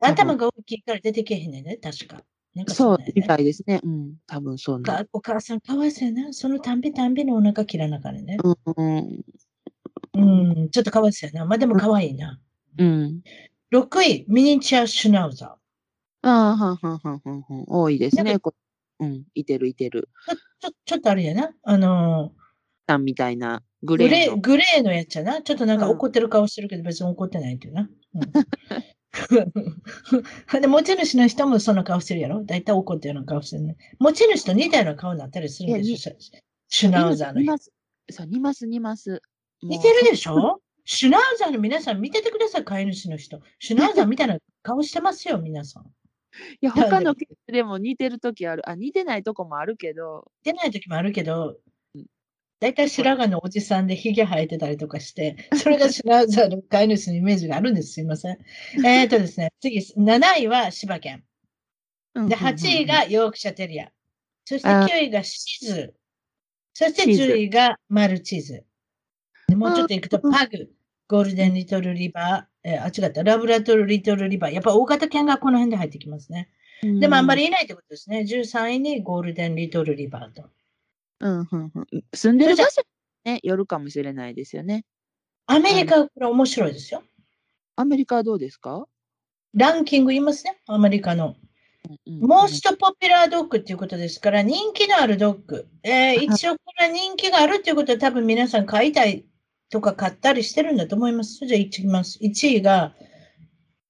[0.00, 2.22] 頭が大きいから出てけへんねんね、確か。
[2.54, 3.80] なんかそう、みたいですね。
[3.82, 4.84] うん、多分そうね。
[5.12, 6.32] お母さんかわいそうやな。
[6.32, 8.36] そのたんびたんびにお腹切らなからね。
[8.42, 9.24] うん。
[10.16, 11.46] うん、ちょっとかわいそうやな。
[11.46, 12.40] まあでもかわいいな。
[12.78, 13.22] うん。
[13.72, 16.28] 6位、ミニチュアシュナウザー。
[16.28, 17.64] ああ、はんはんはんはんはん。
[17.66, 18.38] 多いですね。
[19.00, 20.08] うん、いてるいてる。
[20.60, 21.50] ちょ、ちょっとあれやな。
[21.64, 22.44] あのー、
[22.86, 25.42] さんみたいなグレーグレー、グレーのやつやな。
[25.42, 27.90] ちょっとなんか怒ってる顔してるけど、別に怒ってないっていうな。
[28.14, 28.20] うん、
[30.60, 32.44] で持ち主の人もその顔してるやろ？
[32.44, 33.76] だいたい怒ってるような顔してるね。
[33.98, 36.12] 持ち主と似たような顔になったりするんでしょ？
[36.68, 37.40] シュナウザーの人。
[37.42, 37.72] 似ます。
[38.10, 39.22] そう、似ます、似ます。
[39.62, 40.60] 似てるでしょ？
[40.84, 43.40] シュナウザーの皆さん見ててください、飼い主の人。
[43.58, 45.84] シュナウザーみたいな顔してますよ、皆さん。
[45.84, 45.86] い
[46.60, 48.68] や、他のケースでも似てるときある。
[48.68, 50.30] あ、似てないとこもあるけど。
[50.44, 51.56] 似てないときもあるけど、
[52.64, 57.92] 大体白髪のおじさんでヒゲ生えてたりとかして、それがシュナウザーの飼い主のイメージがあるんです。
[57.92, 58.38] すいません。
[58.86, 61.22] えっとですね、次、7位は柴犬。
[62.14, 63.92] で、8位がヨークシャテリア。
[64.46, 65.94] そして9位がシズ。
[66.72, 68.64] そして10位がマルチーズ。
[69.54, 70.70] もうちょっと行くとパグ、
[71.06, 74.52] ゴールデンリトルリバー、えー、あ、違った、ラブラトルリトルリバー。
[74.52, 76.48] やっぱ大型犬がこの辺で入ってきますね。
[76.82, 78.20] でもあんまりいないってことですね。
[78.20, 80.48] 13位にゴールデンリトルリバーと。
[81.20, 81.86] うんうんうん。
[82.14, 82.82] 住んでる場所
[83.24, 84.84] ね、よるかもしれないですよね。
[85.46, 87.02] アメリカはこれ面白いですよ。
[87.76, 88.86] アメリカはどうですか？
[89.54, 91.36] ランキング言いますね、アメリカの。
[92.06, 95.68] モーストポピュラードッグっていうことですから、人気のあるドッグ。
[95.82, 99.26] えー、一応これは人気があるっていうことは多分皆さん買いたい
[99.70, 101.46] とか買ったりしてるんだと思います。
[101.46, 102.18] じゃあいきます。
[102.22, 102.94] 1位が、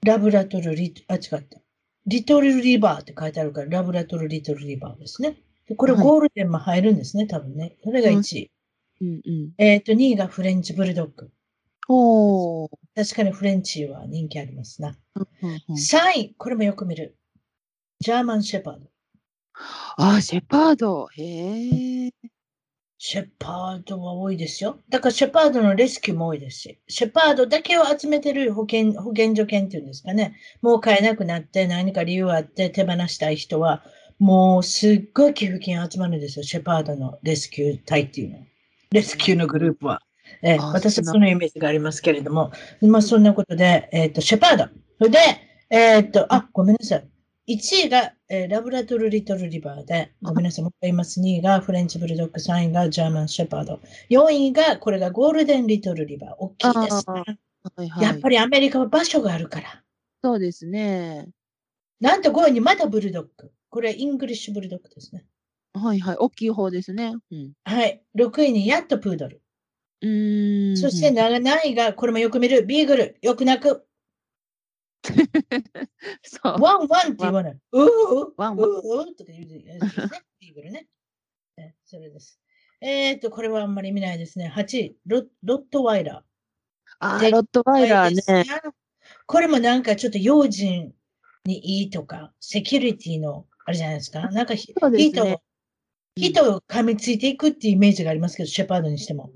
[0.05, 1.61] ラブラトルリ、あ、違った。
[2.07, 5.37] リトルリバーって書いてあるから、ラブラトルリトルリバーですね。
[5.77, 7.77] これゴールデンも入るんですね、はい、多分ね。
[7.83, 8.51] それが1位？
[9.01, 11.31] うんうん、えっ、と、2位がフレンチブルドッグ。
[11.89, 14.97] お確かにフレンチは人気ありますな。
[15.17, 15.27] うん
[15.69, 17.17] うん、3位、これもよく見る。
[18.01, 18.87] ジャーマンシェパード。
[19.97, 21.09] あ、シェパード。
[21.17, 22.11] へえ。
[22.99, 24.79] シェパードは多いですよ。
[24.89, 30.37] だからシェパードのレスキューも多いですし、シェパードだけを集めてる保健、保健所犬っていうんですかね。
[30.63, 33.85] もう飼えなくなって何か理由あって手放したい人は、
[34.19, 36.45] もうすっごい寄付金集まるんですよ。
[36.45, 38.39] シェパードのレスキュー隊っていうの。
[38.91, 40.01] レスキューのグループは。
[40.43, 44.65] えー、私はそのイメージがありますけれども、まあそんなことで、えっ、ー、と、シェパード。
[44.99, 45.19] それで、
[45.71, 47.09] えっ、ー、と、あ、ごめんなさい。
[47.47, 51.21] 1位が、えー、ラブラトル・リトル・リバーで、ごめんなさい、もう一回言います。
[51.21, 53.81] 2位がフレンチ・ブルドッグ、3位がジャーマン・シェパード。
[54.11, 56.31] 4位が、これがゴールデン・リトル・リバー。
[56.39, 57.39] 大きいですね。
[57.77, 59.83] はいはい、やっぱりアメリカは場所があるから。
[60.23, 61.29] そうですね。
[62.01, 63.53] なんと5位にまたブルドッグ。
[63.75, 65.25] これイングリッシュブルドッグですね。
[65.73, 66.17] はいはい。
[66.17, 67.17] 大きい方ですね。
[67.33, 68.05] うん、はい。
[68.17, 69.43] 6位にやっとプードル。
[70.01, 70.07] う
[70.73, 73.19] んそして7位が、これもよく見る、ビーグル。
[73.21, 73.85] よく鳴く。
[76.23, 76.63] そう。
[76.63, 77.59] ワンワンって言わない。
[77.73, 78.33] うー？
[78.37, 78.71] ワンワン。
[78.71, 79.17] うー？
[79.17, 79.81] とか言うね。
[80.39, 80.87] ビーグルね。
[81.85, 82.39] それです。
[82.81, 84.53] えっ、ー、と、これはあんまり見ないですね。
[84.55, 86.23] 8位、ロロットワイラー。
[87.01, 88.45] あロットワイラーね。
[89.27, 90.95] これもなんかちょっと用心
[91.45, 94.29] にいいとか、セキュリティの、あれじゃないですか。
[94.31, 95.41] なんか、人ね、人、
[96.17, 99.31] 人を噛みついていくっていうイメージがありますけど、シェパードにしても。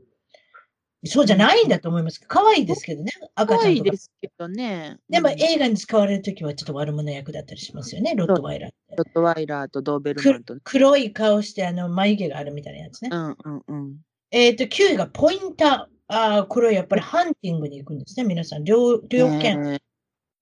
[1.05, 2.21] そうじゃないんだと思います。
[2.27, 3.91] 可愛いですけどね、赤ちゃんとか。
[3.91, 4.99] ですけどね。
[5.09, 8.97] でも映画に使われるときはちょっと悪者役だったりしますよね、ロットワイラーって。
[8.97, 13.11] ロットワイラーとドーベルマンと、ね、黒い顔してあの眉毛があるみたいなやつね。
[13.13, 13.97] うんうんうん。
[14.33, 15.99] えっ、と、9位がポインター。
[16.09, 18.65] ああ、これはやっぱりハンティングに行くんですね、皆さん。
[18.65, 19.79] 猟猟犬。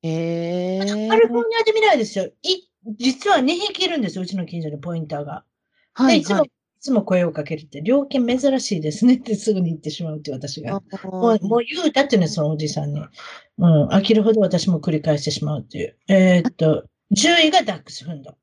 [0.03, 2.31] えー、カリフォルニアで見ないですよ。
[2.43, 2.69] い
[2.99, 5.45] 実は2匹いるんですよ、うちの近所でポインターが。
[5.95, 6.47] はい、いつも
[6.81, 10.81] つも声をかけるって、猟犬珍しいですねってすぐに言ってしまうって私が。
[11.05, 13.01] もうもう言うたってね、そのおじさんに。
[13.59, 15.97] うん、飽きるほど私も繰り返してしまうっていう。
[16.09, 18.37] えー、っと、10位がダックスフンド。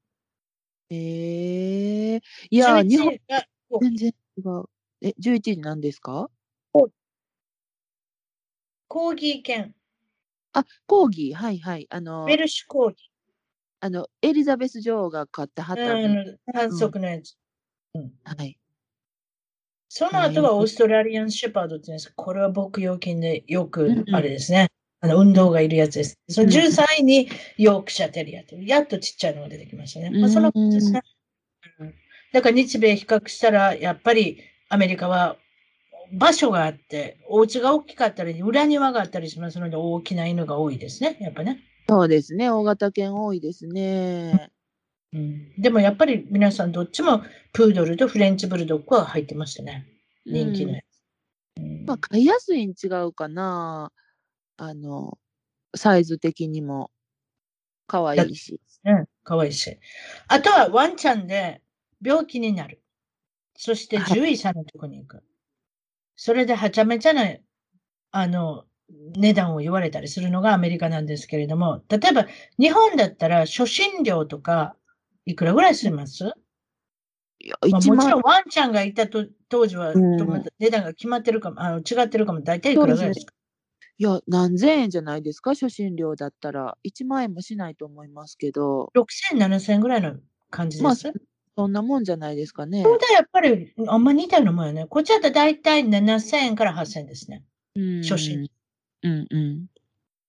[0.89, 3.46] えー、いや、日本が
[3.82, 4.66] 全然違う。
[5.02, 6.30] え、11位何ですか？
[8.94, 9.74] コーギー犬。
[10.52, 11.88] あ、コーギー、はいはい。
[11.89, 13.12] あの、ウェルシュコーギー。
[13.84, 15.94] あの、エリザベス女王が買ったはった。
[15.94, 17.36] うん、反則のやつ。
[17.94, 18.58] うん、はい。
[19.90, 22.14] その後はオーストラリアンシェパードって言うんです。
[22.16, 24.70] これは牧羊犬でよく、あれですね。
[25.02, 26.18] あの運動がいるやつです。
[26.30, 27.28] その13位に
[27.58, 30.18] ヨークシャテリアってやっとちっちゃいのが出てきましたね。
[30.18, 31.02] まあ、そのことですね。
[32.32, 35.36] だから日米比較したら、やっぱりアメリカは
[36.14, 41.18] 場所があって、お家が大きかったり、裏庭があったりしますので、大きな犬が多いですね。
[41.20, 41.60] やっぱね。
[41.88, 42.50] そうですね。
[42.50, 44.50] 大型犬多いですね。
[45.14, 47.22] うん、でもやっぱり皆さんどっちも
[47.52, 49.88] プードルとフレンチブルドッグは入ってましたね。
[50.26, 50.84] 人気のやつ。
[51.58, 53.92] うん、まあ、飼いやすいに違うかな。
[54.58, 55.18] あの、
[55.76, 56.90] サイズ的にも。
[57.86, 58.60] 可愛いし。
[58.86, 59.78] うん、可愛いし。
[60.28, 61.62] あとはワンちゃんで
[62.02, 62.82] 病気になる。
[63.56, 65.18] そして獣医さんのとこに行く。
[65.18, 65.26] はい、
[66.16, 67.24] それではちゃめちゃな、
[68.12, 68.66] あの、
[69.16, 72.28] 値段を言われたりするのがアメリカなんですけれども、例えば
[72.60, 74.76] 日本だったら初診料とか
[75.26, 76.32] いくらぐらいします？
[77.39, 83.34] いや、まあ、もちろんワンちゃんがいたと当時は、うん、値段が決まってるかも、あの違ってるかも、大体いくらぐらいですか？
[84.00, 86.78] いや、何千円じゃないですか、初診料だったら。
[86.84, 88.91] 1万円もしないと思いますけど。
[88.96, 90.16] 6000、7000円ぐらいの
[90.50, 90.96] 感じです、まあ、
[91.56, 92.82] そんなもんじゃないですかね。
[92.82, 94.88] そうだ、やっぱり、あんま似たようなもんよね。
[94.88, 97.44] こっちだと大体7000円から8000円ですね。
[97.76, 98.02] うん。
[98.02, 98.50] 初診。
[99.04, 99.68] うんうん。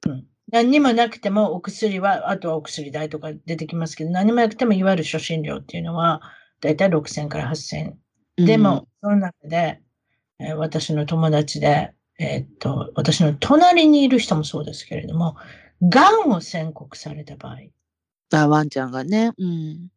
[0.07, 0.27] うん。
[0.53, 6.20] 何にもなくてもお薬は、あとはお薬代とか出てきますけど、何もなくてもいわゆる初診料っていうのは、
[6.61, 7.95] だいたい6000から8000。
[8.37, 9.81] でも、その中で、
[10.41, 15.37] えー、私の友達で、えー、っと、私の隣にいる人もそうですけれども、
[15.83, 17.57] 癌を宣告された場合。
[18.33, 19.33] あ、ワンちゃんがね。
[19.39, 19.89] うん。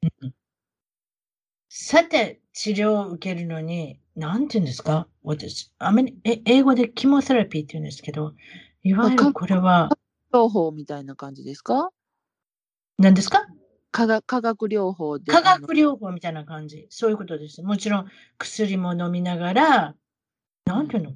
[1.69, 5.07] さて、治療を受けるのに、なんて言うんですか？
[5.23, 8.33] 私、アメリ英語でキモセラピーって言うんですけど、
[8.87, 9.89] いわゆるこれは、
[10.33, 11.89] 療法みたいな感じですか？
[12.97, 13.45] 何ですか？
[13.91, 15.29] 化学化学療法で。
[15.29, 16.87] 化学療法みたいな感じ。
[16.89, 17.61] そういうことです。
[17.63, 18.07] もちろん
[18.37, 19.95] 薬も飲みながら、
[20.63, 21.11] なんていうの？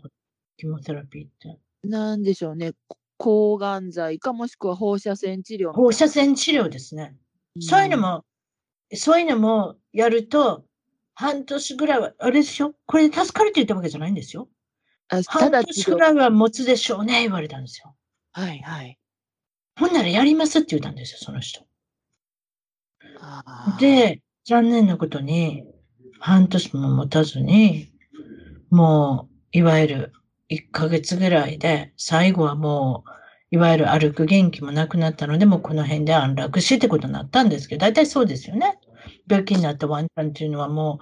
[0.57, 1.59] キモセラピーって。
[1.87, 2.73] なんでしょうね。
[3.15, 5.71] 抗がん剤かもしくは放射線治療。
[5.71, 7.15] 放射線治療ですね。
[7.55, 8.25] うん、そういうのも、
[8.93, 10.65] そういうのもやると、
[11.15, 14.49] 半年ぐらいは、あれでしょこれで助かるって言ったわけじゃないんですよ。
[15.11, 17.95] あ半年ぐらいは持つでしょうね、言われたんですよ。
[18.31, 18.97] はいはい。
[19.77, 21.65] ほんならやりますって言ったんですよ、その人。
[23.79, 25.65] で、残念なことに、
[26.19, 27.91] 半年も持たずに、
[28.69, 30.13] もう、いわゆる
[30.49, 38.79] 1ヶ月ぐらいで、最後はもう、いわゆる歩く元気もなくなったので、もうこの辺で安楽死ってことになったんですけど、大体そうですよね。
[39.27, 40.99] 病気になったワンちゃんっていうのはも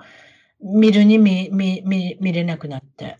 [0.61, 3.17] う、見るに見、見、見、見れなくなって。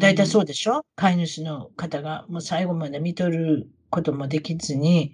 [0.00, 0.84] 大体そうでしょ？
[0.96, 5.12] 飼い主の方がもう最後まで見とることもできずに、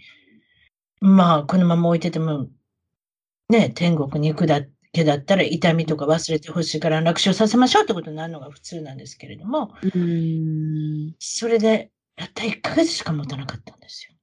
[1.01, 2.49] まあ、このまま置いてても
[3.49, 4.63] ね、天国に行くだ
[4.93, 9.73] けだったら痛みとか忘れてほしいから楽勝させましょうってことになるのが普通なんですけれども、
[11.21, 14.15] それで、やった1ヶ月しか持たなかったんですよ。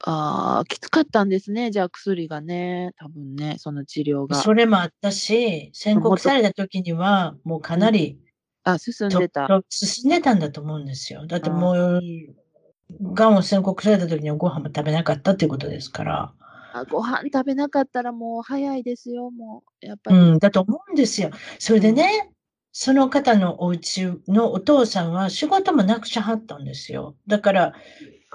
[0.00, 1.70] ああ、きつかったんですね。
[1.70, 4.36] じゃあ薬がね、多分ね、その治療が。
[4.36, 8.18] それもあったし、宣告された時には、もうかなり、
[8.66, 9.48] あ、進んでた。
[9.68, 11.24] 進んでたんだと思うんですよ。
[11.26, 12.00] だってもう、
[13.14, 16.32] がんを宣告された時にはご飯も食べなかったっていうことですから。
[16.72, 19.86] あご飯食べなかったらもう早いですよ、もう。
[19.86, 20.16] やっぱり。
[20.16, 21.30] うん、だと思うんですよ。
[21.60, 22.32] それでね、
[22.72, 27.14] その方のお家のお父さんは仕事もなくしはったんですよ。
[27.28, 27.72] だから、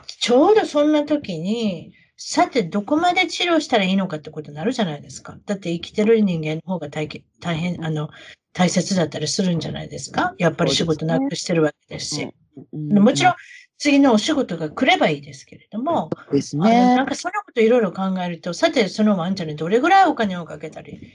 [0.08, 5.38] ちょうどそんな時に、さて、どこまで治療したらいいのかってことになるじゃないですか。
[5.46, 7.10] だって生きてる人間の方が大
[7.40, 8.10] 大変、あの、
[8.54, 10.36] 大切だったりするんじゃないですか？
[10.38, 12.28] やっぱり仕事なくしてるわけですし。
[12.74, 13.34] もちろん、
[13.78, 21.14] 次のお仕事が来ればいいですけれども、ですね、なんかそんなこといろいろ考えると、さて、そのワンちゃんにどれぐらいお金をかけたり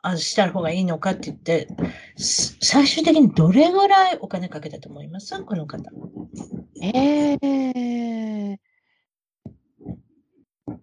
[0.00, 1.68] あした方がいいのかって言って、
[2.16, 5.38] 最終的にどれぐらいお金かけたと思います？
[5.44, 5.90] この方。
[6.82, 8.56] えー、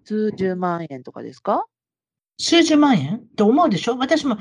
[0.04, 1.66] 数十万円とかですか？
[2.38, 3.22] 数十万円？
[3.38, 3.98] と思うでしょ？
[3.98, 4.38] 私も、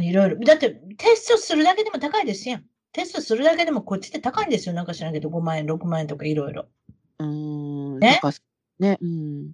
[0.00, 0.38] いろいろ。
[0.40, 2.64] だって、テストするだけでも高いですやん。
[2.92, 4.74] テストするだけでもこっちって高いんですよ。
[4.74, 6.66] なんか知らんけど、5万円、6万円とかいろいろ。
[7.18, 7.98] うん。
[7.98, 8.20] ね？
[8.78, 8.98] ね。
[9.00, 9.52] うん。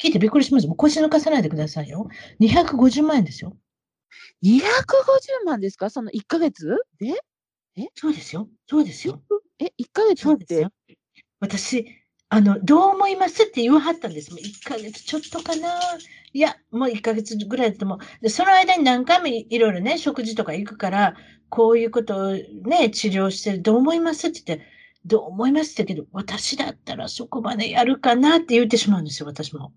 [0.00, 0.66] 聞いてびっくりします。
[0.66, 2.08] もう腰抜かさないでくださいよ。
[2.40, 3.56] 250万円ですよ。
[4.44, 4.54] 250
[5.44, 5.90] 万ですか？
[5.90, 6.78] その1ヶ月？
[7.00, 7.14] で？
[7.76, 7.88] え？
[7.94, 8.48] そうですよ。
[8.68, 9.22] そうですよ。
[9.58, 10.70] え、1ヶ月そうですよ。
[11.40, 11.86] 私、
[12.28, 14.32] あの、どう思いますって言わはったんです。
[14.32, 15.70] もう1ヶ月ちょっとかな
[16.32, 21.16] いや、もう1ヶ月ぐらいだともで、その間に何回もいろいろね、食事とか行くから、
[21.48, 24.66] こういうことをね、治療して、どう思いますって言って、
[25.04, 29.72] どう思いますってけど、私だったらそこまでやるかなって言ってしまうんですよ、私も。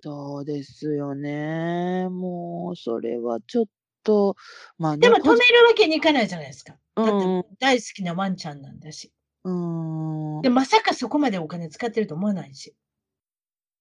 [0.00, 2.08] そうですよね。
[2.08, 3.66] もう、それはちょっ
[4.04, 4.36] と、
[4.78, 5.34] まあ、ね、でも止める
[5.66, 6.76] わけにいかないじゃないですか。
[6.94, 9.12] だって大好きなワンちゃんなんだし。
[9.48, 10.42] うん。
[10.42, 12.74] で、まさかそこまでお金使ってると思わないし。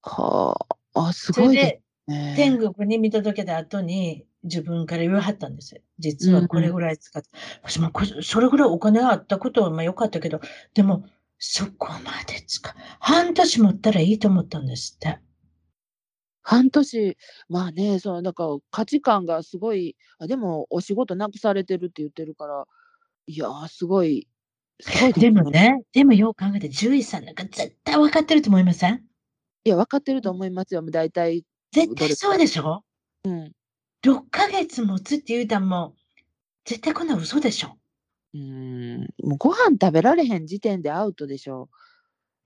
[0.01, 0.55] は
[0.93, 2.33] あ、あ、すごいですね。
[2.35, 5.81] 天国に見届けた後に、自分から言わはったんですよ。
[5.99, 7.29] 実はこれぐらい使って。
[7.63, 7.91] 私も
[8.21, 10.39] それぐらいお金があったことはまあ良かったけど、
[10.73, 11.05] でも、
[11.39, 12.73] そこまで使う。
[12.99, 15.19] 半年持ったらいいと思ったんですって。
[16.43, 17.17] 半年、
[17.49, 22.65] まあね、そのなんか価値観がすごい、あでもお仕事なくされてるって言ってるから、
[23.25, 24.27] いやすごい
[25.15, 29.03] でもね、 でもよう考えて、獣医さんなんか絶対分かってると思いません？
[29.63, 31.43] いや、分かってると思いますよ、大体。
[31.71, 32.83] 絶対そうでしょ？
[33.23, 33.51] うん。
[34.03, 35.95] 6ヶ月持つって言うたんも、
[36.65, 37.77] 絶対こんな嘘でしょ？
[38.33, 41.69] うん、もうご飯食べられへん時点でアウトでしょ。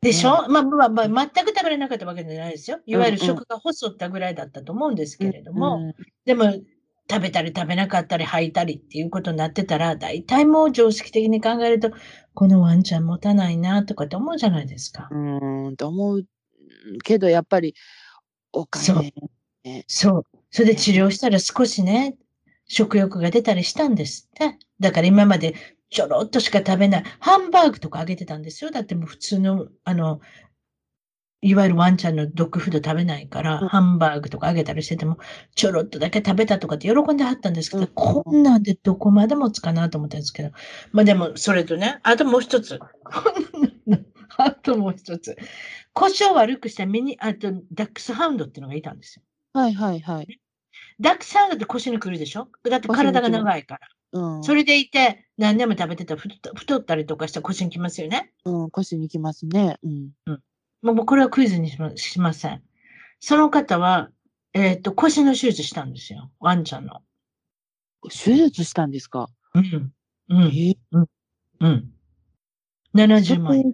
[0.02, 2.80] でしょ、うん、まあ、まあ、まあ、全く食べれなかったわけじゃないですよ。
[2.86, 6.46] いわゆる食が細ったぐらいだったと思うんですけれども、うんうん、でも、
[7.12, 11.92] 食べたり食べなかったり吐いたりっていうことになってたら、大体もう常識的に考えると、
[12.34, 15.10] このワンちゃん持たないなとかって思うじゃないですか。
[15.12, 16.26] うん、と思う
[17.04, 17.76] けど、やっぱり、
[18.54, 19.04] お金、そう。
[19.88, 20.26] そう。
[20.50, 22.16] それで治療したら少しね、
[22.66, 24.58] 食欲が出たりしたんですって。
[24.80, 25.56] だから今まで
[25.90, 27.04] ちょろっとしか食べない。
[27.20, 28.72] ハンバーグとかあげてたんですよ。
[28.72, 30.22] だってもう普通の、あの、
[31.42, 35.18] いわゆるワンちゃんのドッグフード食べないから、うん、ハンバーグとかあげたりしてても、
[35.56, 40.52] ちょろっとだけ食べたとかって喜んではったんですけど、うん、こんなんでどこまで持つかなと思ったんですけど、
[40.92, 42.80] まあでも、それとね、あともう一つ。
[44.38, 45.36] あともう一つ。
[45.94, 49.24] 腰を悪くしたミニ、あと、ダックスハウンドっていうのがいたんですよ。
[49.54, 50.40] はいはいはい。
[51.00, 52.48] ダックスハウンドって腰にくるでしょ？
[52.70, 53.88] だって体が長いから。
[54.14, 58.32] うん、それでいて、何でも食べてたら太ったりとかしたら腰にきますよね。
[58.46, 59.78] うん、腰にきますね。
[59.84, 60.10] うん。
[60.28, 60.40] うん。
[60.82, 62.64] もうこれはクイズにしましません。
[63.20, 64.10] その方は、
[64.54, 66.32] えっ、ー、と、腰の手術したんですよ。
[66.40, 67.02] ワンちゃんの。
[68.10, 69.30] 手術したんですか？
[69.54, 69.94] うん。
[70.30, 70.42] うん。
[70.44, 71.08] えー、うん。
[71.60, 71.94] うん。
[72.96, 73.74] 70万円。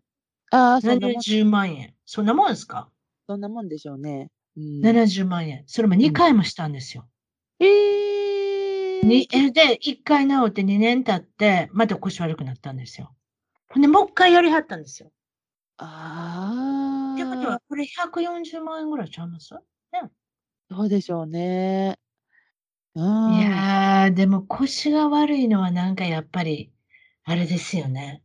[0.52, 1.16] ああ、そんなもん。
[1.18, 1.94] 70万円。
[2.06, 2.90] そんなもんですか？
[3.28, 4.30] そんなもんでしょうね。
[4.58, 5.64] うん、70万円。
[5.66, 7.08] それも2回もしたんですよ。
[7.60, 7.70] うん、え
[9.00, 13.16] えーにで、一回治って2年経って、また腰悪くなったんですよ。
[13.70, 15.12] ほんで、もう一回やりはったんですよ。
[15.78, 16.97] ああ。
[17.26, 19.54] ってことは、これ140万円ぐらいちゃいます？
[19.54, 19.62] ね。
[20.70, 21.98] そうでしょうね。
[22.96, 26.72] うん、いやー、でも腰が悪いのはなんかやっぱり、
[27.24, 28.24] あれですよね。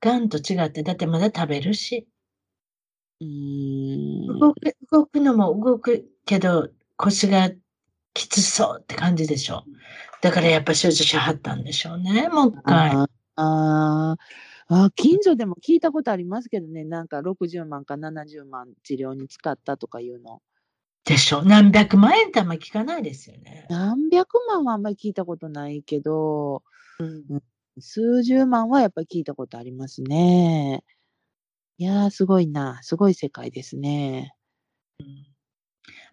[0.00, 2.06] がんと違って、だってまだ食べるし。
[3.20, 7.50] うん動く動くのも動くけど、腰が
[8.12, 9.64] きつそうって感じでしょ。
[10.20, 12.90] だからやっぱ手術しはったんでしょうね、もう一回。
[12.92, 14.16] ああ、
[14.94, 20.40] 近所でも聞いたことありますけどね、なんか60万か70万治療に使ったとかいうの。
[21.04, 21.42] でしょ？
[21.42, 23.66] 何百万円ってあんまり聞かないですよね。
[23.68, 26.62] 何百万はあんまり聞いたことないけど、
[26.98, 27.42] うん。
[27.78, 30.82] 数十万はやっぱり聞いたことありますね。
[31.76, 32.78] いやー、すごいな。
[32.82, 34.34] すごい世界ですね。
[35.00, 35.06] うん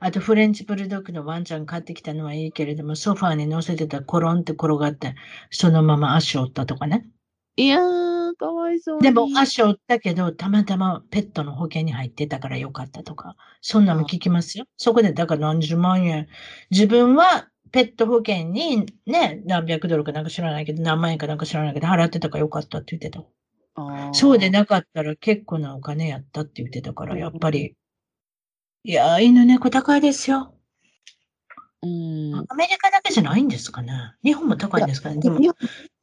[0.03, 5.15] あと、フレンチブルドッグのワンちゃん買ってきたのはいいけれども、ソファーに乗せてたらコロンって転がって、
[5.51, 7.07] そのまま足を折ったとかね。
[7.55, 8.10] いやー、
[8.41, 9.03] かわいそうに。
[9.03, 14.65] でも足を折ったけど、たまたまペットの保険に入ってたからよかったとか、そんなの聞きますよ。
[14.77, 16.27] そこで、だから何十万円。
[16.71, 23.23] 自分はペット保険にね、何百ドルかなんか知らないけど、何万円かなんか知らないけど、払ってたからよかったって言ってた。
[24.11, 27.75] そうでなかったら結構なお金やったって言ってたから、やっぱり。
[28.83, 30.55] いやー、犬猫高いですよ。
[31.83, 32.45] うん。
[32.49, 33.93] アメリカだけじゃないんですかね。
[34.23, 35.19] 日本も高いんですかね。
[35.19, 35.53] でも、いや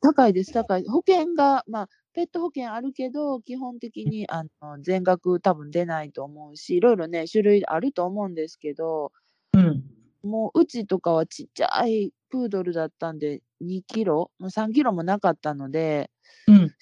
[0.00, 0.84] 高いです、高い。
[0.86, 9.12] 保険が、まあ、ペット保険あるけど、基本的にあの全額多分出ないと思うし、いろいろね、種類あると思うんですけど、
[9.52, 9.84] うん。
[10.22, 16.10] もううちとかはちっちゃいプードルだったんで、2キロ、もう3キロもなかったので、
[16.46, 16.74] うん。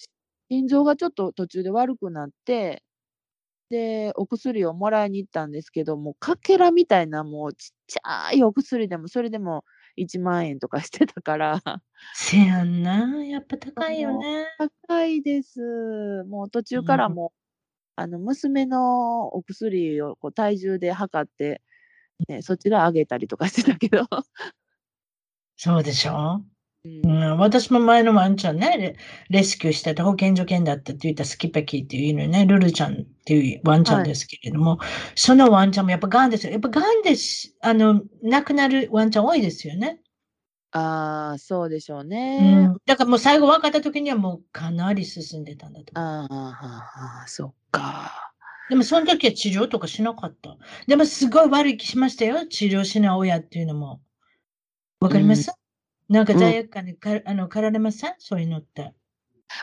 [0.51, 2.83] 心臓がちょっと途中で悪くなって、
[3.71, 9.65] で、お薬をもらいに行ったんですけど、もうかけらみたいな、もうちっちゃいお薬でも、それでも
[9.97, 11.63] 1万円とかしてたから、
[12.13, 13.25] せやんな。
[13.25, 14.47] やっぱ高いよね。
[14.59, 16.25] 高いです。
[16.25, 17.39] もう途中からうんもう、
[17.97, 21.63] あの、娘のお薬をこう体重で測って、
[22.29, 24.07] ね、そちらあげたりとかしてたけど。
[25.59, 26.45] そうでしょ？
[27.05, 28.97] ううんん、私も前のワンちゃんね、レ
[29.39, 34.79] レスキューしてた保健所犬だったって言ったスキッパーキっていう犬ね、ルルちゃんっていうワンちゃんですけれども、
[35.15, 36.53] そのワンちゃんもやっぱガンですよ。
[36.53, 40.01] やっぱガンでし、あの、亡くなるワンちゃん多いですよね。
[40.73, 42.67] ああ、そうでしょううね。
[42.67, 42.77] ん。
[42.87, 45.93] だからもう最後分かった時にはもうかなり進んでたんだと。
[45.95, 48.33] ああ、そっか。
[48.69, 50.57] でもその時は治療とかしなかった。
[50.87, 52.47] でもすごい悪い気しましたよ。
[52.47, 54.01] 治療しない親っていうのも。
[55.01, 55.51] わかります、
[56.09, 58.15] なんか罪悪感にか、あの、駆られません？
[58.19, 58.95] そういうのって。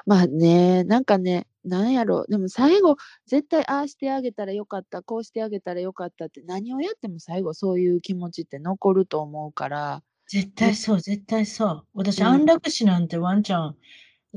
[0.05, 11.87] まあね、なんかね、なんやろ、でも最後、絶対ああしてあげたらよかった、こうしてあげたらよかったって、何をやっても最後そういう気持ちって残ると思うから、絶対そう、絶対そう。
[11.93, 12.25] 私、うん。
[12.25, 13.77] 安楽死なんてワンちゃん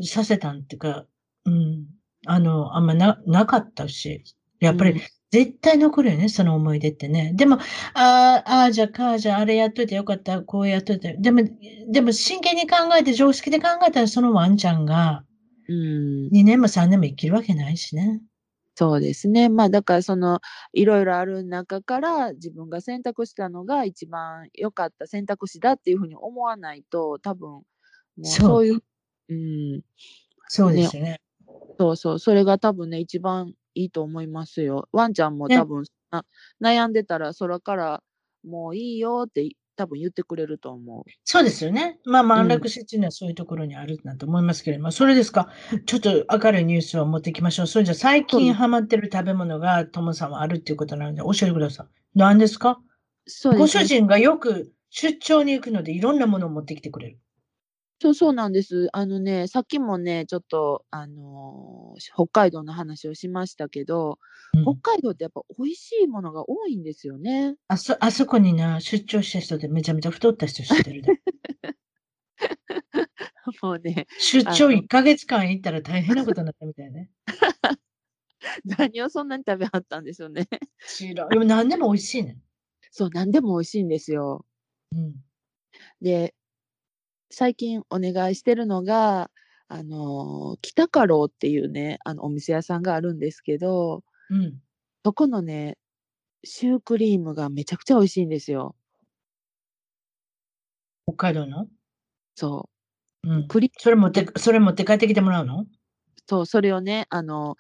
[0.03, 1.07] させたんっていうか、
[1.45, 1.87] うん、
[2.27, 4.25] あの、あんまな、なかったし、
[4.61, 5.01] やっぱりうん
[5.31, 7.33] 絶対残るよね、その思い出ってね。
[7.35, 7.57] でも、
[7.95, 11.17] ああ、ああじゃかあじゃあれやっといてよかった、こうやっといて。
[11.19, 11.43] でも、
[11.91, 15.25] でも真剣に考えて、常識で考えたらそのワンちゃんが
[15.69, 18.21] うん、2年も3年も生きるわけないしね。
[18.75, 19.49] そうですね。
[19.49, 20.41] まあだからその
[20.73, 27.63] いろいろある中から自分が選択したのが一番良かった選択肢だっていうふうに思わないと多分も
[28.19, 28.83] うそうそういう、
[29.31, 29.35] う
[29.79, 29.83] ん、
[30.49, 31.21] そうですよね。
[31.79, 34.89] そうそう、それが多分ね一番いいと思いますよ。
[34.93, 36.25] ワンちゃんも多分、あ
[36.63, 38.03] 悩んでたら空から
[38.45, 41.05] もういいよって多分言ってくれると思う。
[41.25, 41.99] そうですよね。
[42.07, 45.51] まあまあ、うん安楽死っていうのはそういうところにあるなと思いますけれども、それですか？
[45.85, 47.67] ちょっと明るいニュースを持ってきましょう。
[47.67, 51.87] それじゃあ最近ハマってる食べ物がトモさんはあるっていうことなので教えてください。
[52.15, 52.79] 何ですか？
[52.79, 52.83] ご
[53.27, 57.19] そうですね主人がよく出張に行くのでいろんなものを持ってきてくれる。
[57.99, 58.89] そうそうなんです。
[58.93, 64.19] あのね、さっきもね、ちょっと、あのー北海道の話をしましたけど、
[64.55, 67.57] うん北海道ってやっぱ美味しいものが多いんですよね。
[67.69, 71.13] あそあそこにな、出張した人でめちゃめちゃ太った人知ってるで。
[73.63, 77.11] もうね、出張あの1ヶ月間行ったら大変なことになったみたいね。
[78.79, 80.47] 何をそんなに食べはったんでしょうね。
[80.87, 81.29] 知らん。
[81.31, 82.39] でも何でも美味しいね。
[82.91, 84.45] そう、何でも美味しいんですよ。
[84.93, 85.15] うん。
[86.01, 86.35] で、
[87.31, 89.31] 最近お願いしてるのが、
[89.69, 94.61] あのー北家老っていうね、あのお店屋さんがあるんですけど、うん。
[95.05, 95.77] そこのね、
[96.45, 98.77] シュークリームがめちゃくちゃ美味しいんですよ。
[101.09, 101.69] 北海道の？
[102.35, 102.69] そ
[103.25, 103.49] うんう。。
[103.49, 105.67] クリそれ持って、それ持って帰ってきてもらうの？
[106.29, 107.57] そう、それをね、あの、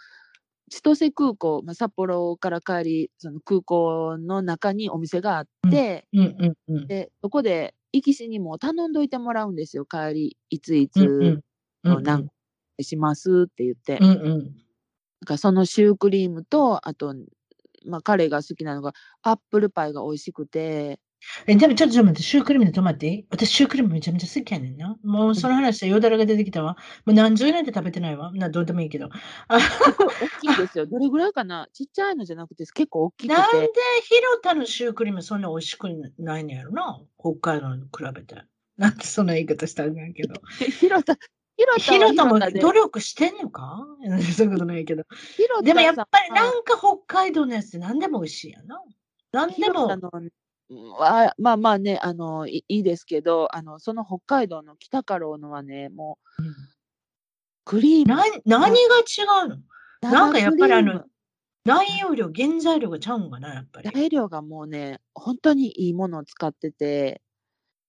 [0.71, 6.87] 千歳空港、まあ、札幌から帰り、その空港の中にお店があって、うんうんうん。
[6.89, 11.43] で、そこで、行きしにも頼んどいてもらうんですよ、帰り、いついつ
[11.83, 12.33] の何個
[12.83, 13.99] しますって言って。
[14.01, 14.39] うんうん。
[15.21, 17.15] なんかそのシュークリームと、あと、
[17.87, 18.93] まあ、彼が好きなのが、
[19.23, 21.01] アップルパイが美味しくて、
[21.47, 23.27] え、でもちょっとちょっと待って、シュークリームで止まっていい？
[23.31, 24.97] 私、シュークリームめちゃめちゃ好きやねんな。
[25.05, 26.77] もうその話でよだれが出てきたわ。
[27.05, 28.33] もう何十年で食べてないわ。
[28.33, 29.09] な、どうでもいいけど。
[29.49, 29.61] あ大
[30.41, 30.87] きいんですよ。
[30.91, 31.69] どれぐらいかな？
[31.73, 33.75] ちっちゃいのじゃなくて、結構大きくなんでて。
[34.05, 37.01] 広田のシュークリームそんな美味しくないんやろな？
[37.19, 38.43] 北海道に比べて。
[38.77, 40.35] なんでそんな言い方したんやけど。
[40.81, 41.17] 広田、
[41.57, 43.85] 広田は広田も努力してんのか？
[44.37, 45.05] そういうことないけど。
[45.63, 48.83] でもやっぱりなんか北海道のやつ何でも美味しいやな。
[49.33, 49.89] なんでも。
[50.69, 56.55] 広さのは、まあまあね、あの、いいいですけど、あの、その北海道の北家老のはね、もう、うん。
[57.65, 58.15] クリーム。
[58.15, 59.59] な何が違うの？
[60.03, 61.05] なんかやっぱりあの
[61.65, 63.91] 内容量、原材料がちゃうんかな、やっぱり。
[63.93, 67.23] 材料がもうね、本当にいいものを使ってて、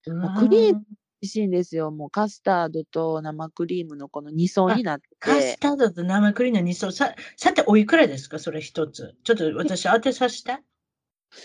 [0.05, 0.81] うもうクリーんム
[1.21, 1.91] 美味しいんですよ。
[1.91, 6.91] もうカスタードと生クリームのこの2層になってカスタードと生クリームの2層。
[6.91, 8.39] さ、さて、おいくらですか？
[8.39, 9.15] それ一つ。
[9.23, 10.59] ちょっと私当てさせて。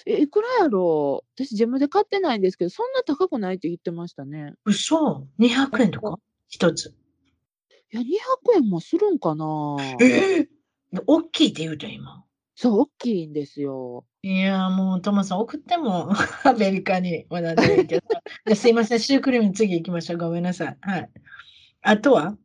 [0.07, 1.45] え、いくらやろう？
[1.45, 4.55] 私自分で買ってないんですけど、そんな高くないって言ってましたね。
[4.65, 6.19] 嘘 ?200 円とか？
[6.49, 6.95] 一つ。
[7.93, 8.07] いや、200
[8.57, 9.77] 円もするんかな？
[10.01, 10.49] ええ
[11.07, 12.25] 大きいって言うと今。
[12.55, 14.05] そう、大きいんですよ。
[14.23, 16.11] いや、もう、トマさん送っても、
[16.45, 17.27] アメリカに。
[17.31, 18.07] まだねけど。
[18.45, 20.19] ですいません、シュークリーム次行きましょう。
[20.19, 20.79] ごめんなさい。
[20.83, 21.11] はい。
[21.81, 22.37] あとは？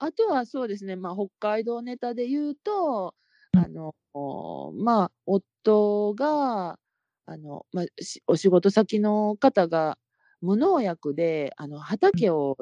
[0.00, 3.27] あとはそうですね、まあ、北海道ネタで言うと、うん
[3.62, 6.78] あの、おまあ、夫が、
[7.26, 9.98] あの、まあ、しお仕事先の方が
[10.40, 12.56] 無農薬で、あの、畑を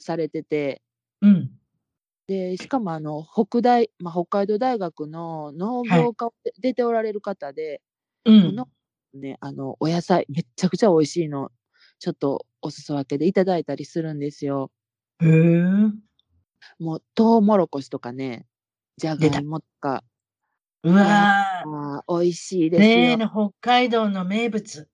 [0.00, 0.82] されてて、
[1.22, 1.58] うん。
[2.26, 7.82] で、しかもあの、北大、まあ、北海道大学の農業科をで出ておられる方で、
[8.24, 8.56] うん。
[8.56, 8.68] の
[9.14, 11.50] ね、あの、お野菜、めっちゃくちゃ美味しいの、
[12.00, 14.72] ちょっとお裾分けでいただいたりするんですよ。
[15.20, 15.92] へえ。
[16.78, 18.46] もう、トウモロコシとかね、
[18.98, 20.04] じゃがいもとか、
[20.84, 21.32] うわ
[21.64, 22.80] あー美味しいー。
[22.80, 23.18] ですよ。
[23.18, 24.88] ね北海道の名物。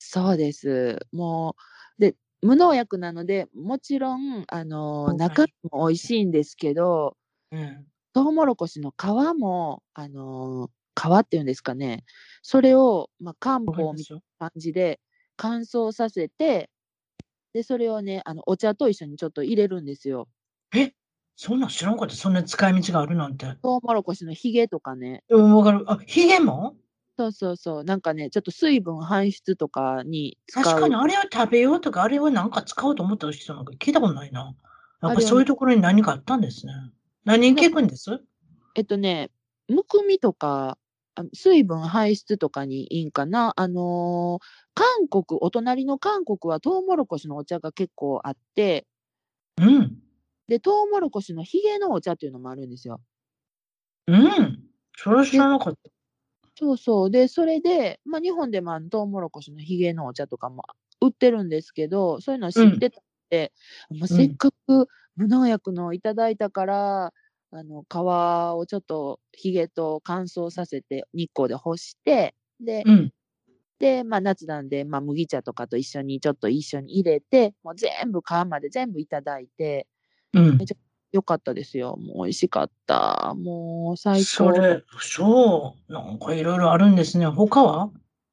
[0.00, 0.98] そうです。
[1.12, 1.56] も
[1.98, 7.16] う、で、無農薬なので、もちろん、あの、中身も美味しいんですけど、
[7.50, 7.92] うん。
[8.14, 9.04] トウモロコシの皮
[9.38, 12.04] も、あの、皮っていうんですかね、
[12.42, 14.22] それを、まあ、漢方みたい。
[14.40, 15.00] な感じで
[15.36, 16.70] 乾燥させて、
[17.54, 20.28] で、それをね、あの、お茶と一緒にちょっと入れるんですよ。
[20.74, 20.92] え？
[21.36, 22.14] そんなん知らんかった。
[22.14, 23.46] そんな使い道があるなんて。
[23.62, 25.84] トウモロコシのヒゲとかね、うん、わかる。
[25.86, 26.76] あ、ヒゲも？
[27.18, 30.64] そうそうそう、なんかね、ちょっと水分排出とかに使う。
[30.64, 34.40] 確かにあれを食べようとか、あれをなんか使おうと思った人なんか聞いたことないな。
[34.40, 36.72] やっぱあれはねそういうところに何かあったんですね。
[37.24, 38.20] 何に聞くんです？
[38.74, 39.30] えっとね、
[39.68, 40.78] むくみとか、
[41.14, 43.52] あ水分排出とかにいいんかな。
[43.56, 48.86] あのー韓国、お隣の韓国はトウモロコシのお茶が結構あって、
[49.58, 49.98] うん。
[50.52, 53.00] で、トウモロコシのヒゲのお茶っていうのもあるんですよ。
[54.06, 54.62] うん。
[54.94, 55.90] それは知らなかった。
[56.54, 57.10] そうそう。
[57.10, 60.64] で、それで、まあ、日本でもトウモロコシのヒゲのお茶とかも
[61.00, 63.50] 売ってるんですけど、そういうのは知ってたんで、
[63.98, 67.14] まあ、せっかく無農薬のいただいたから、
[67.50, 73.12] あの、皮をちょっとヒゲと乾燥させて日光で干して、で、うん。
[73.78, 79.88] で、まあ、夏なんで、まあ、麦茶とかと一緒にちょっと一緒に入れて、もう全部皮まで全部いただいて、
[80.34, 80.58] うん。
[81.12, 81.96] よかったですよ。
[81.96, 83.34] もう美味しかった。
[83.36, 84.52] もう最そ高。
[84.52, 85.92] れ、そう。
[85.92, 87.26] なんかいろいろあるんですね。
[87.26, 87.90] 他は？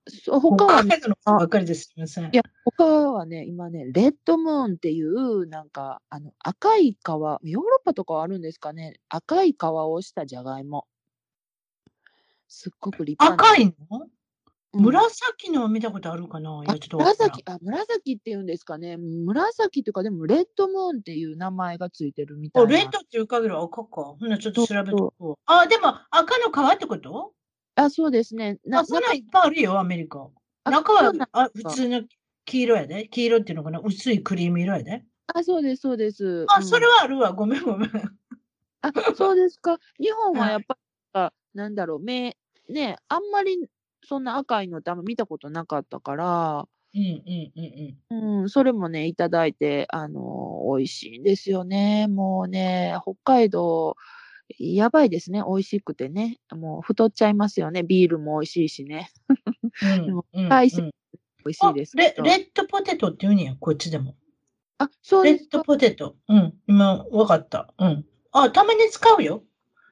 [0.08, 1.89] そう他はね、ばっかりです。
[1.89, 2.26] すみません。
[2.26, 10.88] いや、他はね、今ね、レッドムーンっていう、なんか、あの、赤い皮、ヨーロッパとかはあるんですかね、赤い皮をしたじゃがいも。
[12.47, 13.52] すっごく立派な。
[13.52, 14.08] 赤いの？
[14.74, 18.97] うん紫の見たことあるかな紫、あ、紫って言うんですかね。
[18.97, 22.72] 紫っていうか、でも、レッドムーンっていう名前がついてるみたいあ、な。
[22.72, 24.03] レッドっていう限りは赤か。
[24.03, 25.34] ほんならちょっと調べてこう。
[25.47, 27.34] あ、でも赤の皮ってこと？
[27.76, 28.59] あ、そうですね。
[28.63, 30.30] なあ、そんなんいっ中ぱいあるよ、アメリカ。
[30.65, 32.03] あ中はあ普通の
[32.45, 33.07] 黄色やで。
[33.09, 33.80] 黄色っていうのかな？
[33.80, 35.03] 薄いクリーム色やで。
[35.34, 36.45] あ、そうです、そうです。
[36.47, 37.32] あ、うんそれはあるわ。
[37.32, 37.91] ごめんごめん。
[38.82, 39.79] あ、そうですか。
[40.00, 40.79] 日本ははいやっぱり、
[41.13, 42.37] あなんだろう、目、
[42.70, 43.67] ね、あんまり
[44.04, 48.42] そんな赤いのってあんま見たことなかったから、うんうんうんうん。
[48.42, 52.08] うん、それもね、いただいて、あの、美味しいんですよね。
[52.08, 53.96] もうね、北海道、
[54.58, 55.43] やばいですね。
[55.47, 56.39] 美味しくてね。
[56.51, 57.84] もう太っちゃいますよね。
[57.84, 59.12] ビールも美味しいしね。
[60.34, 60.92] うん海鮮うん
[61.46, 64.16] 美味しいですレレッドポテトって言うんや、こっちでも。
[64.80, 65.59] あ、そうレッですか。
[65.59, 66.17] ドポテト。
[66.28, 67.74] うん、今、わかった。
[67.78, 68.05] うん。
[68.32, 69.43] あ、たまに使うよ。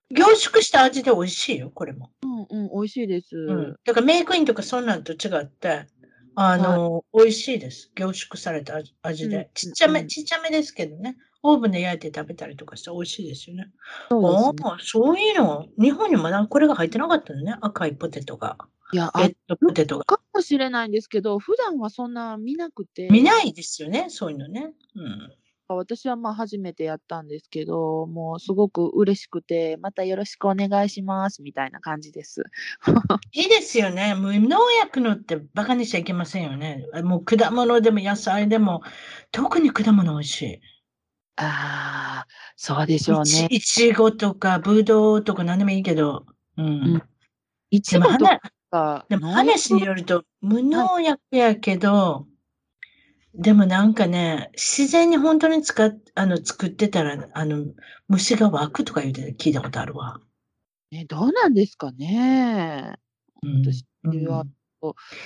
[0.10, 2.12] 凝縮した味で美味しいよ、これも。
[2.24, 3.36] うんうん、美味しいです。
[3.36, 3.76] うん。
[3.84, 5.88] だからメイクインとかそんなんと違って、
[6.36, 7.92] あの、美味しいです。
[7.96, 9.48] 凝縮された味味でうん。
[9.54, 11.18] ちっちゃめ、うんちっちゃめですけどね。
[11.44, 13.72] オーブンで焼いて食べたりとかして美味しいですよね。
[14.10, 14.22] そう
[14.54, 14.62] ね。
[14.64, 17.56] ああ、そういうの、日本にまだこれが入ってなかったのね。
[17.62, 18.58] 赤いポテトが。
[18.94, 20.06] いや、あレッドポテトが。
[20.06, 23.08] かもしれないんですけど、普段はそんな見なくて。
[23.10, 24.74] 見ないですよね、そういうのね。
[24.96, 25.34] うん。
[25.76, 32.44] 私はまあ初めてやったんですけど、もうすごく嬉しくて、またよろしくお願いしますみたいな感じです。
[33.34, 34.16] いいですよね。
[34.16, 36.86] 無農薬のってバカにしちゃいけませんよね。
[37.04, 38.82] もう果物でも野菜でも、
[39.32, 40.62] 特に果物美味しい。
[41.38, 43.48] ああ、そうでしょうね。
[43.52, 46.26] いちごとかぶどうとか何でもいいけど。
[46.58, 46.96] うん。
[46.96, 47.04] ん
[47.70, 48.40] いちごと花
[48.72, 52.26] か、でも話によると、無農薬やけど、
[53.38, 57.66] でもなんかね、自然に本当に使っ、あの、作ってたら、あの、
[58.08, 60.20] 虫が湧くとか言うて聞いたことあるわ。
[60.92, 62.96] ね、どうなんですかね。
[63.44, 63.86] うん私
[64.26, 64.54] はうん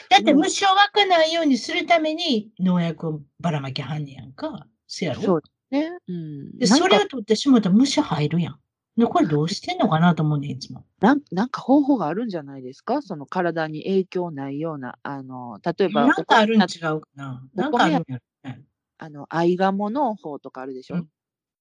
[0.10, 4.66] だって虫を湧かないようにするために農薬をばらまきはんねやんか。
[4.88, 5.22] せやろ？
[5.22, 5.90] そうね。
[6.08, 6.58] うん。
[6.58, 8.61] で、それを取ってしもたら虫入るやん。
[8.98, 10.84] で、これどうしてんのかなと思うねん、いつも。
[11.00, 13.02] なんなんか方法があるんじゃないですか？
[13.02, 17.44] その体に影響ないような、あの、例えば、なんかあるんお違うかな。
[17.54, 18.66] なんかあるんやろね。
[19.00, 20.96] あの、アイガモ農法とかあるでしょ、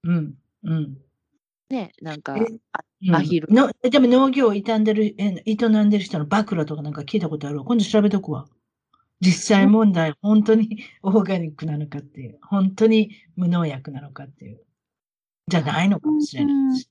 [0.04, 0.38] うんうん。
[0.64, 0.98] うん。
[1.70, 2.58] ね、なんか、うん
[3.12, 5.54] アヒルのでも農業を営んでる、え営
[5.84, 7.64] んでる人の暴露とかなんか聞いたことあるわ。
[7.64, 8.46] 今度調べとくわ。
[9.20, 14.60] 実際問題、本当に オーガニックなのかっていう、本当に無農薬なのかっていう、
[15.48, 16.88] じゃないのかもしれないし。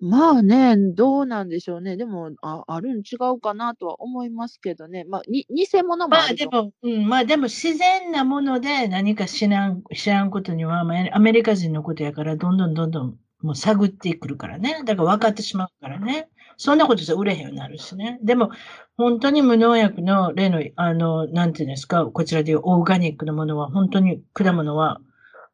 [0.00, 1.96] まあね、どうなんでしょうね。
[1.96, 5.04] でも、ああるん違うかなとは思いますけどね。
[5.04, 14.82] まあ、に偽物もまあでも、うん、まあでも自然なもので何か知らん、知らんことには、まあアメリカ人のことやから、どんどんどんどんもう探ってくるからね。
[14.84, 16.28] だから分かってしまうからね。
[16.56, 18.18] そんなことじゃ売れへんようになるしね。
[18.22, 18.50] でも、
[18.96, 25.00] 本当に無農薬の例の、あの、なんていうんですか、こちらでいうオーガニックのものは、本当に果物は、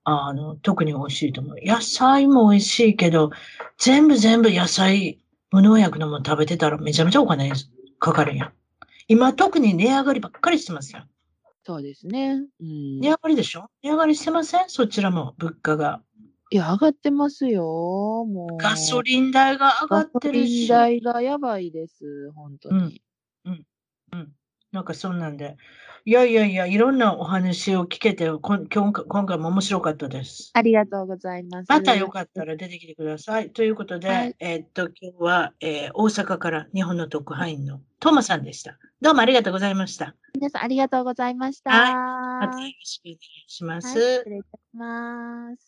[0.04, 1.56] あの、特に美味しいと思う。
[1.62, 3.30] 野菜も美味しいけど、
[3.78, 5.18] 全部全部野菜、
[5.50, 7.50] 無農薬のもの食べてたらめちゃめちゃお金
[7.98, 8.52] かかるやん。
[9.08, 11.04] 今特に値上がりばっかりしてますよ。
[11.66, 12.42] そうですね。
[12.60, 13.00] うん。
[13.00, 13.70] 値上がりでしょ？
[13.82, 14.68] 値上がりしてません？
[14.68, 16.02] そちらも、物価が。
[16.50, 17.62] いや、上がってますよ。
[17.62, 18.56] もう。
[18.58, 20.68] ガソリン代が上がってるし。
[20.68, 22.30] ガソリン代がやばいです。
[22.32, 23.00] 本当に。
[24.70, 25.56] なんかそんなんで。
[26.06, 30.50] いやいやいや、いろんなお話を聞けて、今回今回も面白かったです。
[30.52, 31.66] ありがとうございます。
[31.70, 33.50] またよかったら出てきてください。
[33.50, 38.78] ということで、はいえーっと、今日は、えー大阪から日本の特派員のトーマさんでした。
[39.00, 40.14] どうもありがとうございました。
[40.34, 41.70] 皆さんありがとうございました。
[41.70, 43.86] またよろしくお願いします。
[43.86, 45.58] はい、失礼いたします。